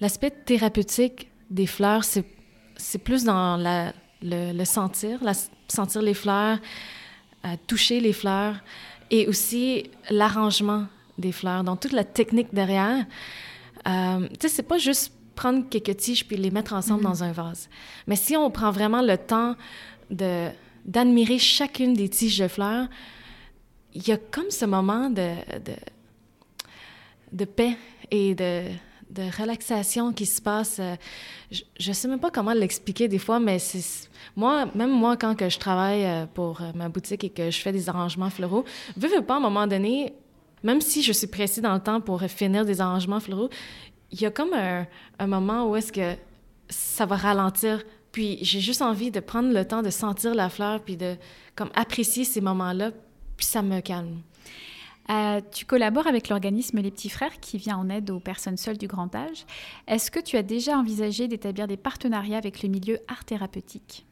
l'aspect 0.00 0.30
thérapeutique 0.30 1.28
des 1.50 1.66
fleurs, 1.66 2.04
c'est, 2.04 2.24
c'est 2.76 2.98
plus 2.98 3.24
dans 3.24 3.56
la, 3.56 3.92
le, 4.22 4.52
le 4.52 4.64
sentir, 4.64 5.22
la, 5.22 5.32
sentir 5.68 6.02
les 6.02 6.14
fleurs, 6.14 6.58
euh, 7.44 7.54
toucher 7.66 8.00
les 8.00 8.12
fleurs 8.12 8.56
et 9.10 9.28
aussi 9.28 9.90
l'arrangement 10.10 10.86
des 11.18 11.32
fleurs, 11.32 11.64
donc 11.64 11.80
toute 11.80 11.92
la 11.92 12.04
technique 12.04 12.52
derrière. 12.52 13.06
Euh, 13.86 14.28
tu 14.28 14.36
sais, 14.40 14.48
c'est 14.48 14.62
pas 14.62 14.78
juste 14.78 15.12
prendre 15.34 15.68
quelques 15.68 15.96
tiges 15.96 16.26
puis 16.26 16.36
les 16.36 16.50
mettre 16.50 16.72
ensemble 16.72 17.02
dans 17.02 17.22
un 17.22 17.32
vase. 17.32 17.68
Mais 18.06 18.16
si 18.16 18.36
on 18.36 18.50
prend 18.50 18.70
vraiment 18.70 19.02
le 19.02 19.16
temps 19.16 19.54
de, 20.10 20.48
d'admirer 20.84 21.38
chacune 21.38 21.94
des 21.94 22.08
tiges 22.08 22.38
de 22.38 22.48
fleurs, 22.48 22.88
il 23.94 24.06
y 24.06 24.12
a 24.12 24.16
comme 24.16 24.50
ce 24.50 24.64
moment 24.64 25.08
de, 25.08 25.34
de, 25.64 25.74
de 27.32 27.44
paix 27.44 27.76
et 28.10 28.34
de, 28.34 28.64
de 29.10 29.22
relaxation 29.40 30.12
qui 30.12 30.26
se 30.26 30.40
passe. 30.42 30.78
euh, 30.80 30.96
Je, 31.50 31.62
je 31.78 31.92
sais 31.92 32.08
même 32.08 32.18
pas 32.20 32.30
comment 32.30 32.52
l'expliquer 32.52 33.08
des 33.08 33.18
fois, 33.18 33.38
mais 33.38 33.58
c'est 33.58 34.08
moi, 34.34 34.66
même 34.74 34.90
moi, 34.90 35.16
quand 35.16 35.34
que 35.34 35.48
je 35.48 35.58
travaille 35.58 36.04
euh, 36.04 36.26
pour 36.26 36.60
euh, 36.60 36.72
ma 36.74 36.88
boutique 36.88 37.24
et 37.24 37.30
que 37.30 37.50
je 37.50 37.60
fais 37.60 37.72
des 37.72 37.88
arrangements 37.88 38.30
floraux, 38.30 38.64
veux, 38.96 39.08
veux 39.08 39.22
pas, 39.22 39.34
à 39.34 39.36
un 39.36 39.40
moment 39.40 39.66
donné, 39.66 40.12
même 40.62 40.80
si 40.80 41.02
je 41.02 41.12
suis 41.12 41.26
pressée 41.28 41.60
dans 41.60 41.74
le 41.74 41.80
temps 41.80 42.00
pour 42.00 42.20
finir 42.22 42.64
des 42.64 42.80
arrangements 42.80 43.20
floraux, 43.20 43.48
il 44.10 44.20
y 44.20 44.26
a 44.26 44.30
comme 44.30 44.52
un, 44.54 44.86
un 45.18 45.26
moment 45.26 45.68
où 45.68 45.76
est-ce 45.76 45.92
que 45.92 46.14
ça 46.68 47.06
va 47.06 47.16
ralentir. 47.16 47.84
Puis 48.12 48.38
j'ai 48.42 48.60
juste 48.60 48.82
envie 48.82 49.10
de 49.10 49.20
prendre 49.20 49.52
le 49.52 49.64
temps 49.64 49.82
de 49.82 49.90
sentir 49.90 50.34
la 50.34 50.48
fleur, 50.48 50.80
puis 50.80 50.96
de 50.96 51.16
comme 51.54 51.70
apprécier 51.74 52.24
ces 52.24 52.40
moments-là, 52.40 52.90
puis 53.36 53.46
ça 53.46 53.62
me 53.62 53.80
calme. 53.80 54.20
Euh, 55.10 55.40
tu 55.52 55.64
collabores 55.64 56.06
avec 56.06 56.28
l'organisme 56.28 56.80
Les 56.80 56.90
Petits 56.90 57.08
Frères 57.08 57.38
qui 57.40 57.58
vient 57.58 57.76
en 57.76 57.88
aide 57.88 58.10
aux 58.10 58.20
personnes 58.20 58.56
seules 58.56 58.78
du 58.78 58.86
grand 58.86 59.14
âge. 59.14 59.46
Est-ce 59.86 60.10
que 60.10 60.20
tu 60.20 60.36
as 60.36 60.42
déjà 60.42 60.76
envisagé 60.76 61.28
d'établir 61.28 61.66
des 61.66 61.76
partenariats 61.76 62.38
avec 62.38 62.62
le 62.62 62.68
milieu 62.68 62.98
art 63.08 63.24
thérapeutique? 63.24 64.04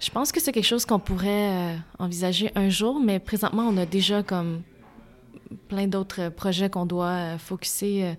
Je 0.00 0.10
pense 0.10 0.32
que 0.32 0.40
c'est 0.40 0.52
quelque 0.52 0.66
chose 0.66 0.86
qu'on 0.86 0.98
pourrait 0.98 1.74
euh, 1.74 1.76
envisager 1.98 2.50
un 2.54 2.68
jour, 2.68 3.00
mais 3.00 3.18
présentement, 3.18 3.64
on 3.68 3.76
a 3.76 3.86
déjà 3.86 4.22
comme 4.22 4.62
plein 5.68 5.86
d'autres 5.86 6.30
projets 6.30 6.70
qu'on 6.70 6.86
doit 6.86 7.06
euh, 7.06 7.38
focuser, 7.38 8.14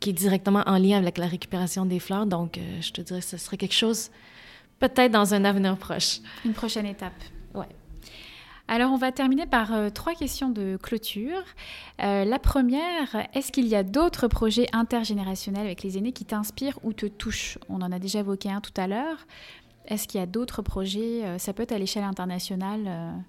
qui 0.00 0.10
est 0.10 0.14
directement 0.14 0.62
en 0.66 0.78
lien 0.78 0.98
avec 0.98 1.18
la 1.18 1.26
récupération 1.26 1.84
des 1.84 1.98
fleurs. 1.98 2.26
Donc, 2.26 2.60
je 2.80 2.90
te 2.92 3.00
dirais 3.00 3.20
que 3.20 3.26
ce 3.26 3.38
serait 3.38 3.56
quelque 3.56 3.74
chose 3.74 4.10
peut-être 4.78 5.12
dans 5.12 5.34
un 5.34 5.44
avenir 5.44 5.76
proche. 5.76 6.18
Une 6.44 6.52
prochaine 6.52 6.86
étape. 6.86 7.14
Ouais. 7.54 7.68
Alors, 8.68 8.92
on 8.92 8.96
va 8.96 9.12
terminer 9.12 9.46
par 9.46 9.72
euh, 9.72 9.90
trois 9.90 10.14
questions 10.14 10.48
de 10.50 10.76
clôture. 10.82 11.42
Euh, 12.02 12.24
la 12.24 12.38
première, 12.40 13.14
est-ce 13.32 13.52
qu'il 13.52 13.66
y 13.66 13.76
a 13.76 13.84
d'autres 13.84 14.26
projets 14.26 14.66
intergénérationnels 14.72 15.66
avec 15.66 15.84
les 15.84 15.98
aînés 15.98 16.12
qui 16.12 16.24
t'inspirent 16.24 16.78
ou 16.82 16.92
te 16.92 17.06
touchent? 17.06 17.58
On 17.68 17.80
en 17.80 17.92
a 17.92 18.00
déjà 18.00 18.20
évoqué 18.20 18.50
un 18.50 18.60
tout 18.60 18.74
à 18.76 18.88
l'heure. 18.88 19.26
Est-ce 19.86 20.08
qu'il 20.08 20.18
y 20.18 20.22
a 20.22 20.26
d'autres 20.26 20.62
projets, 20.62 21.24
euh, 21.24 21.38
ça 21.38 21.52
peut 21.52 21.62
être 21.62 21.72
à 21.72 21.78
l'échelle 21.78 22.02
internationale, 22.02 23.22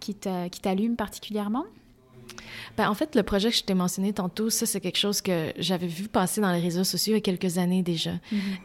qui 0.00 0.14
t'allument 0.14 0.96
particulièrement? 0.96 1.64
Ben, 2.76 2.88
en 2.88 2.94
fait, 2.94 3.14
le 3.14 3.22
projet 3.22 3.50
que 3.50 3.56
je 3.56 3.64
t'ai 3.64 3.74
mentionné 3.74 4.12
tantôt, 4.12 4.50
ça, 4.50 4.66
c'est 4.66 4.80
quelque 4.80 4.98
chose 4.98 5.20
que 5.20 5.52
j'avais 5.58 5.86
vu 5.86 6.08
passer 6.08 6.40
dans 6.40 6.52
les 6.52 6.60
réseaux 6.60 6.84
sociaux 6.84 7.14
il 7.14 7.16
y 7.16 7.18
a 7.18 7.20
quelques 7.20 7.58
années 7.58 7.82
déjà. 7.82 8.12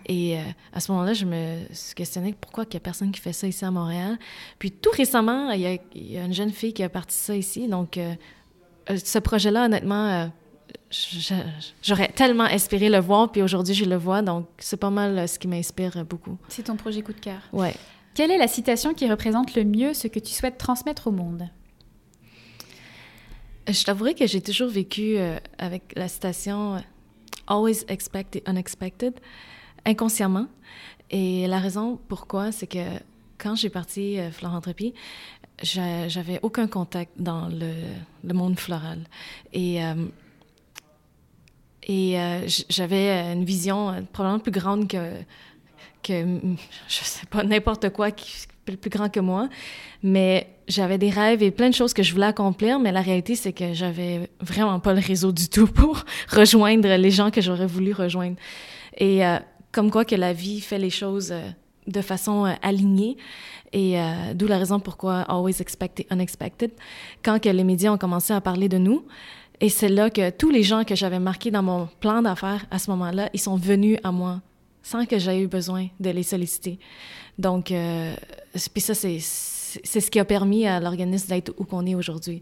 Et 0.05 0.37
euh, 0.37 0.41
à 0.73 0.79
ce 0.79 0.91
moment-là, 0.91 1.13
je 1.13 1.25
me 1.25 1.59
suis 1.71 1.95
questionnée 1.95 2.35
pourquoi 2.39 2.65
il 2.65 2.69
n'y 2.71 2.77
a 2.77 2.79
personne 2.79 3.11
qui 3.11 3.21
fait 3.21 3.33
ça 3.33 3.47
ici 3.47 3.65
à 3.65 3.71
Montréal. 3.71 4.17
Puis 4.59 4.71
tout 4.71 4.91
récemment, 4.95 5.51
il 5.51 5.61
y 5.61 5.67
a, 5.67 5.77
il 5.95 6.11
y 6.11 6.17
a 6.17 6.23
une 6.23 6.33
jeune 6.33 6.51
fille 6.51 6.73
qui 6.73 6.83
a 6.83 6.89
parti 6.89 7.15
ça 7.15 7.35
ici. 7.35 7.67
Donc, 7.67 7.97
euh, 7.97 8.13
euh, 8.89 8.97
ce 9.03 9.19
projet-là, 9.19 9.65
honnêtement, 9.65 10.07
euh, 10.07 10.27
j'aurais 11.81 12.09
tellement 12.09 12.47
espéré 12.47 12.89
le 12.89 12.99
voir, 12.99 13.31
puis 13.31 13.41
aujourd'hui, 13.41 13.73
je 13.73 13.85
le 13.85 13.95
vois. 13.95 14.21
Donc, 14.21 14.47
c'est 14.57 14.77
pas 14.77 14.89
mal 14.89 15.27
ce 15.27 15.39
qui 15.39 15.47
m'inspire 15.47 16.05
beaucoup. 16.05 16.37
C'est 16.47 16.63
ton 16.63 16.75
projet 16.75 17.01
coup 17.01 17.13
de 17.13 17.19
cœur. 17.19 17.41
Ouais. 17.53 17.75
Quelle 18.13 18.31
est 18.31 18.37
la 18.37 18.47
citation 18.47 18.93
qui 18.93 19.09
représente 19.09 19.55
le 19.55 19.63
mieux 19.63 19.93
ce 19.93 20.07
que 20.07 20.19
tu 20.19 20.33
souhaites 20.33 20.57
transmettre 20.57 21.07
au 21.07 21.11
monde? 21.11 21.47
Je 23.71 23.83
t'avouerai 23.85 24.15
que 24.15 24.27
j'ai 24.27 24.41
toujours 24.41 24.69
vécu 24.69 25.17
euh, 25.17 25.37
avec 25.57 25.93
la 25.95 26.09
citation 26.09 26.75
euh, 26.75 26.79
Always 27.47 27.85
expect 27.87 28.31
the 28.31 28.47
unexpected, 28.49 29.13
inconsciemment. 29.85 30.47
Et 31.09 31.47
la 31.47 31.59
raison 31.59 31.99
pourquoi, 32.09 32.51
c'est 32.51 32.67
que 32.67 32.83
quand 33.37 33.55
j'ai 33.55 33.69
parti 33.69 34.19
euh, 34.19 34.29
Florentropie, 34.31 34.93
j'a- 35.63 36.09
j'avais 36.09 36.39
aucun 36.41 36.67
contact 36.67 37.11
dans 37.17 37.47
le, 37.47 38.33
monde 38.33 38.59
floral. 38.59 38.99
Et, 39.53 39.81
euh, 39.83 39.95
j'avais 42.69 43.33
une 43.33 43.45
vision 43.45 44.05
probablement 44.11 44.39
plus 44.39 44.51
grande 44.51 44.87
que, 44.89 45.13
que, 46.03 46.37
je 46.89 47.03
sais 47.03 47.25
pas, 47.27 47.43
n'importe 47.43 47.89
quoi 47.91 48.11
plus 48.77 48.89
grand 48.89 49.09
que 49.09 49.19
moi. 49.19 49.49
Mais 50.03 50.47
j'avais 50.67 50.97
des 50.97 51.09
rêves 51.09 51.43
et 51.43 51.51
plein 51.51 51.69
de 51.69 51.75
choses 51.75 51.93
que 51.93 52.03
je 52.03 52.13
voulais 52.13 52.27
accomplir, 52.27 52.79
mais 52.79 52.91
la 52.91 53.01
réalité, 53.01 53.35
c'est 53.35 53.53
que 53.53 53.73
j'avais 53.73 54.29
vraiment 54.39 54.79
pas 54.79 54.93
le 54.93 55.01
réseau 55.01 55.31
du 55.31 55.49
tout 55.49 55.67
pour 55.81 56.03
rejoindre 56.29 56.87
les 56.95 57.11
gens 57.11 57.31
que 57.31 57.41
j'aurais 57.41 57.67
voulu 57.67 57.93
rejoindre. 57.93 58.37
Et 58.97 59.25
euh, 59.25 59.37
comme 59.71 59.91
quoi 59.91 60.05
que 60.05 60.15
la 60.15 60.33
vie 60.33 60.61
fait 60.61 60.79
les 60.79 60.89
choses 60.89 61.31
euh, 61.31 61.49
de 61.87 62.01
façon 62.01 62.45
euh, 62.45 62.53
alignée. 62.61 63.17
Et 63.73 63.95
d'où 64.35 64.47
la 64.47 64.57
raison 64.57 64.81
pourquoi 64.81 65.21
Always 65.29 65.61
Expected 65.61 66.05
Unexpected. 66.11 66.71
Quand 67.23 67.39
que 67.39 67.47
les 67.47 67.63
médias 67.63 67.89
ont 67.89 67.97
commencé 67.97 68.33
à 68.33 68.41
parler 68.41 68.67
de 68.67 68.77
nous, 68.77 69.05
et 69.61 69.69
c'est 69.69 69.87
là 69.87 70.09
que 70.09 70.29
tous 70.29 70.49
les 70.49 70.61
gens 70.61 70.83
que 70.83 70.93
j'avais 70.93 71.19
marqués 71.19 71.51
dans 71.51 71.63
mon 71.63 71.87
plan 72.01 72.21
d'affaires 72.21 72.65
à 72.69 72.79
ce 72.79 72.91
moment-là, 72.91 73.29
ils 73.33 73.39
sont 73.39 73.55
venus 73.55 73.97
à 74.03 74.11
moi 74.11 74.41
sans 74.83 75.05
que 75.05 75.19
j'aie 75.19 75.41
eu 75.41 75.47
besoin 75.47 75.87
de 75.99 76.09
les 76.09 76.23
solliciter. 76.23 76.79
Donc, 77.41 77.71
euh, 77.71 78.15
puis 78.71 78.81
ça, 78.81 78.93
c'est, 78.93 79.19
ce 79.19 80.11
qui 80.11 80.19
a 80.19 80.25
permis 80.25 80.67
à 80.67 80.79
l'organisme 80.79 81.27
d'être 81.27 81.53
où 81.57 81.65
qu'on 81.65 81.85
est 81.87 81.95
aujourd'hui. 81.95 82.41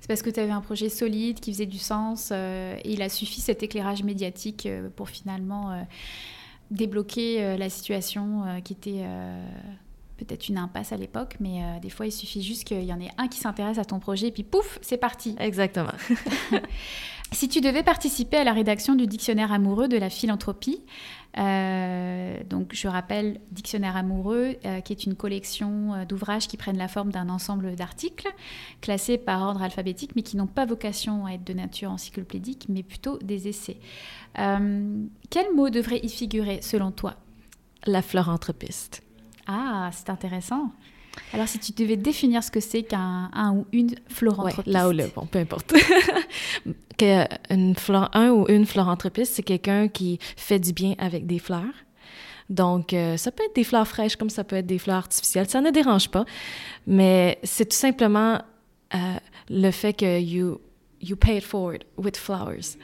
C'est 0.00 0.08
parce 0.08 0.22
que 0.22 0.30
tu 0.30 0.40
avais 0.40 0.52
un 0.52 0.62
projet 0.62 0.88
solide 0.88 1.38
qui 1.38 1.52
faisait 1.52 1.66
du 1.66 1.78
sens 1.78 2.30
euh, 2.32 2.76
et 2.82 2.94
il 2.94 3.02
a 3.02 3.10
suffi 3.10 3.42
cet 3.42 3.62
éclairage 3.62 4.02
médiatique 4.02 4.64
euh, 4.64 4.88
pour 4.96 5.10
finalement 5.10 5.86
débloquer 6.70 7.56
la 7.56 7.70
situation 7.70 8.60
qui 8.62 8.74
était 8.74 9.04
peut-être 10.18 10.48
une 10.48 10.58
impasse 10.58 10.92
à 10.92 10.96
l'époque, 10.96 11.36
mais 11.40 11.62
des 11.80 11.90
fois 11.90 12.06
il 12.06 12.12
suffit 12.12 12.42
juste 12.42 12.64
qu'il 12.64 12.84
y 12.84 12.92
en 12.92 13.00
ait 13.00 13.10
un 13.16 13.28
qui 13.28 13.38
s'intéresse 13.38 13.78
à 13.78 13.84
ton 13.84 13.98
projet 13.98 14.28
et 14.28 14.32
puis 14.32 14.42
pouf, 14.42 14.78
c'est 14.82 14.96
parti. 14.96 15.36
Exactement. 15.40 15.92
Si 17.30 17.46
tu 17.46 17.60
devais 17.60 17.82
participer 17.82 18.38
à 18.38 18.44
la 18.44 18.54
rédaction 18.54 18.94
du 18.94 19.06
dictionnaire 19.06 19.52
amoureux 19.52 19.86
de 19.86 19.98
la 19.98 20.08
philanthropie, 20.08 20.80
euh, 21.36 22.42
donc 22.48 22.70
je 22.72 22.88
rappelle 22.88 23.40
Dictionnaire 23.52 23.96
amoureux, 23.96 24.56
euh, 24.64 24.80
qui 24.80 24.92
est 24.94 25.04
une 25.04 25.14
collection 25.14 25.94
euh, 25.94 26.04
d'ouvrages 26.06 26.48
qui 26.48 26.56
prennent 26.56 26.78
la 26.78 26.88
forme 26.88 27.12
d'un 27.12 27.28
ensemble 27.28 27.76
d'articles 27.76 28.28
classés 28.80 29.18
par 29.18 29.42
ordre 29.42 29.62
alphabétique, 29.62 30.12
mais 30.16 30.22
qui 30.22 30.38
n'ont 30.38 30.46
pas 30.46 30.64
vocation 30.64 31.26
à 31.26 31.32
être 31.32 31.44
de 31.44 31.52
nature 31.52 31.90
encyclopédique, 31.90 32.66
mais 32.70 32.82
plutôt 32.82 33.18
des 33.18 33.46
essais. 33.48 33.76
quel 34.34 35.54
mot 35.54 35.68
devrait 35.68 36.00
y 36.02 36.08
figurer 36.08 36.60
selon 36.62 36.92
toi? 36.92 37.16
La 37.84 38.00
philanthropiste. 38.00 39.02
Ah, 39.48 39.90
c'est 39.92 40.10
intéressant. 40.10 40.70
Alors, 41.32 41.48
si 41.48 41.58
tu 41.58 41.72
devais 41.72 41.96
définir 41.96 42.44
ce 42.44 42.50
que 42.50 42.60
c'est 42.60 42.82
qu'un 42.82 43.30
un 43.32 43.52
ou 43.52 43.66
une 43.72 43.94
floranthropiste. 44.08 44.66
Ouais, 44.66 44.72
là 44.72 44.88
ou 44.88 44.92
là, 44.92 45.04
bon, 45.14 45.26
peu 45.26 45.38
importe. 45.38 45.74
que 46.98 47.24
un 47.50 48.30
ou 48.30 48.46
une 48.48 48.66
c'est 49.24 49.42
quelqu'un 49.42 49.88
qui 49.88 50.18
fait 50.36 50.58
du 50.58 50.72
bien 50.72 50.94
avec 50.98 51.26
des 51.26 51.38
fleurs. 51.38 51.64
Donc, 52.50 52.92
euh, 52.92 53.16
ça 53.16 53.30
peut 53.30 53.42
être 53.44 53.54
des 53.54 53.64
fleurs 53.64 53.86
fraîches 53.86 54.16
comme 54.16 54.30
ça 54.30 54.44
peut 54.44 54.56
être 54.56 54.66
des 54.66 54.78
fleurs 54.78 54.96
artificielles. 54.96 55.48
Ça 55.48 55.60
ne 55.60 55.70
dérange 55.70 56.08
pas. 56.08 56.24
Mais 56.86 57.38
c'est 57.42 57.66
tout 57.66 57.76
simplement 57.76 58.40
euh, 58.94 58.98
le 59.50 59.70
fait 59.70 59.92
que 59.92 60.20
you, 60.20 60.58
you 61.00 61.16
pay 61.16 61.38
it 61.38 61.44
forward 61.44 61.84
with 61.96 62.16
flowers. 62.16 62.76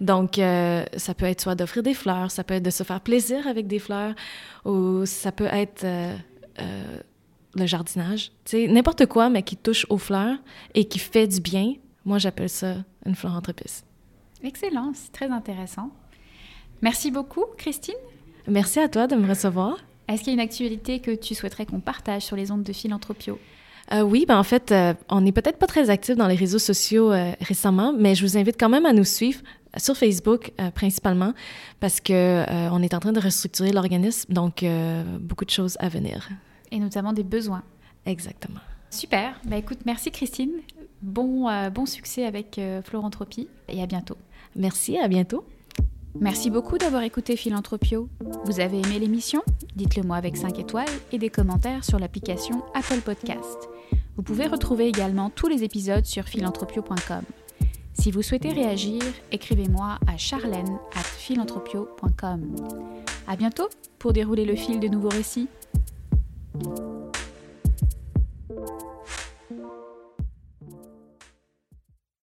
Donc, 0.00 0.38
euh, 0.38 0.84
ça 0.96 1.14
peut 1.14 1.26
être 1.26 1.40
soit 1.40 1.54
d'offrir 1.54 1.82
des 1.82 1.94
fleurs, 1.94 2.30
ça 2.30 2.44
peut 2.44 2.54
être 2.54 2.62
de 2.62 2.70
se 2.70 2.82
faire 2.82 3.00
plaisir 3.00 3.46
avec 3.46 3.66
des 3.66 3.78
fleurs, 3.78 4.14
ou 4.64 5.04
ça 5.06 5.32
peut 5.32 5.48
être 5.50 5.86
le 7.54 7.66
jardinage. 7.66 8.30
Tu 8.44 8.50
sais, 8.50 8.66
n'importe 8.68 9.06
quoi, 9.06 9.30
mais 9.30 9.42
qui 9.42 9.56
touche 9.56 9.86
aux 9.88 9.98
fleurs 9.98 10.36
et 10.74 10.86
qui 10.86 10.98
fait 10.98 11.26
du 11.26 11.40
bien. 11.40 11.74
Moi, 12.04 12.18
j'appelle 12.18 12.48
ça 12.48 12.76
une 13.04 13.14
philanthropiste. 13.14 13.84
Excellent, 14.42 14.92
c'est 14.94 15.12
très 15.12 15.30
intéressant. 15.30 15.90
Merci 16.82 17.10
beaucoup, 17.10 17.44
Christine. 17.56 17.94
Merci 18.46 18.78
à 18.78 18.88
toi 18.88 19.06
de 19.06 19.16
me 19.16 19.28
recevoir. 19.28 19.76
Est-ce 20.06 20.22
qu'il 20.22 20.28
y 20.28 20.30
a 20.30 20.34
une 20.34 20.40
actualité 20.40 21.00
que 21.00 21.14
tu 21.14 21.34
souhaiterais 21.34 21.66
qu'on 21.66 21.80
partage 21.80 22.22
sur 22.22 22.36
les 22.36 22.50
ondes 22.50 22.62
de 22.62 22.72
Philanthropio? 22.72 23.38
Euh, 23.92 24.02
oui, 24.02 24.26
ben 24.26 24.38
en 24.38 24.42
fait, 24.42 24.70
euh, 24.70 24.94
on 25.08 25.22
n'est 25.22 25.32
peut-être 25.32 25.58
pas 25.58 25.66
très 25.66 25.90
actifs 25.90 26.16
dans 26.16 26.26
les 26.26 26.34
réseaux 26.34 26.58
sociaux 26.58 27.10
euh, 27.10 27.32
récemment, 27.40 27.94
mais 27.96 28.14
je 28.14 28.24
vous 28.24 28.36
invite 28.36 28.56
quand 28.58 28.68
même 28.68 28.86
à 28.86 28.92
nous 28.92 29.04
suivre 29.04 29.40
sur 29.76 29.96
Facebook 29.96 30.52
principalement 30.74 31.34
parce 31.78 32.00
que 32.00 32.42
on 32.72 32.82
est 32.82 32.94
en 32.94 33.00
train 33.00 33.12
de 33.12 33.20
restructurer 33.20 33.70
l'organisme, 33.70 34.32
donc 34.32 34.64
beaucoup 35.20 35.44
de 35.44 35.50
choses 35.50 35.76
à 35.78 35.90
venir 35.90 36.26
et 36.72 36.78
notamment 36.78 37.12
des 37.12 37.22
besoins. 37.22 37.62
Exactement. 38.06 38.60
Super. 38.88 39.38
Bah, 39.44 39.56
écoute, 39.56 39.80
merci 39.84 40.10
Christine. 40.10 40.52
Bon, 41.02 41.46
bon 41.70 41.84
succès 41.84 42.24
avec 42.24 42.58
Florentropie 42.82 43.46
et 43.68 43.82
à 43.82 43.86
bientôt. 43.86 44.16
Merci, 44.56 44.98
à 44.98 45.06
bientôt. 45.06 45.44
Merci 46.18 46.48
beaucoup 46.48 46.78
d'avoir 46.78 47.02
écouté 47.02 47.36
Philanthropio. 47.36 48.08
Vous 48.46 48.60
avez 48.60 48.78
aimé 48.78 48.98
l'émission? 48.98 49.42
Dites-le 49.76 50.02
moi 50.02 50.16
avec 50.16 50.38
5 50.38 50.58
étoiles 50.58 50.88
et 51.12 51.18
des 51.18 51.28
commentaires 51.28 51.84
sur 51.84 51.98
l'application 51.98 52.62
Apple 52.74 53.02
Podcast. 53.04 53.68
Vous 54.16 54.22
pouvez 54.22 54.46
retrouver 54.46 54.88
également 54.88 55.30
tous 55.30 55.48
les 55.48 55.64
épisodes 55.64 56.04
sur 56.04 56.24
philanthropio.com. 56.24 57.22
Si 57.94 58.10
vous 58.10 58.22
souhaitez 58.22 58.52
réagir, 58.52 59.02
écrivez-moi 59.32 59.98
à 60.06 60.16
charlène 60.16 60.78
at 60.94 61.02
philanthropio.com. 61.02 62.56
À 63.26 63.36
bientôt 63.36 63.68
pour 63.98 64.12
dérouler 64.12 64.44
le 64.44 64.56
fil 64.56 64.80
de 64.80 64.88
nouveaux 64.88 65.08
récits. 65.08 65.48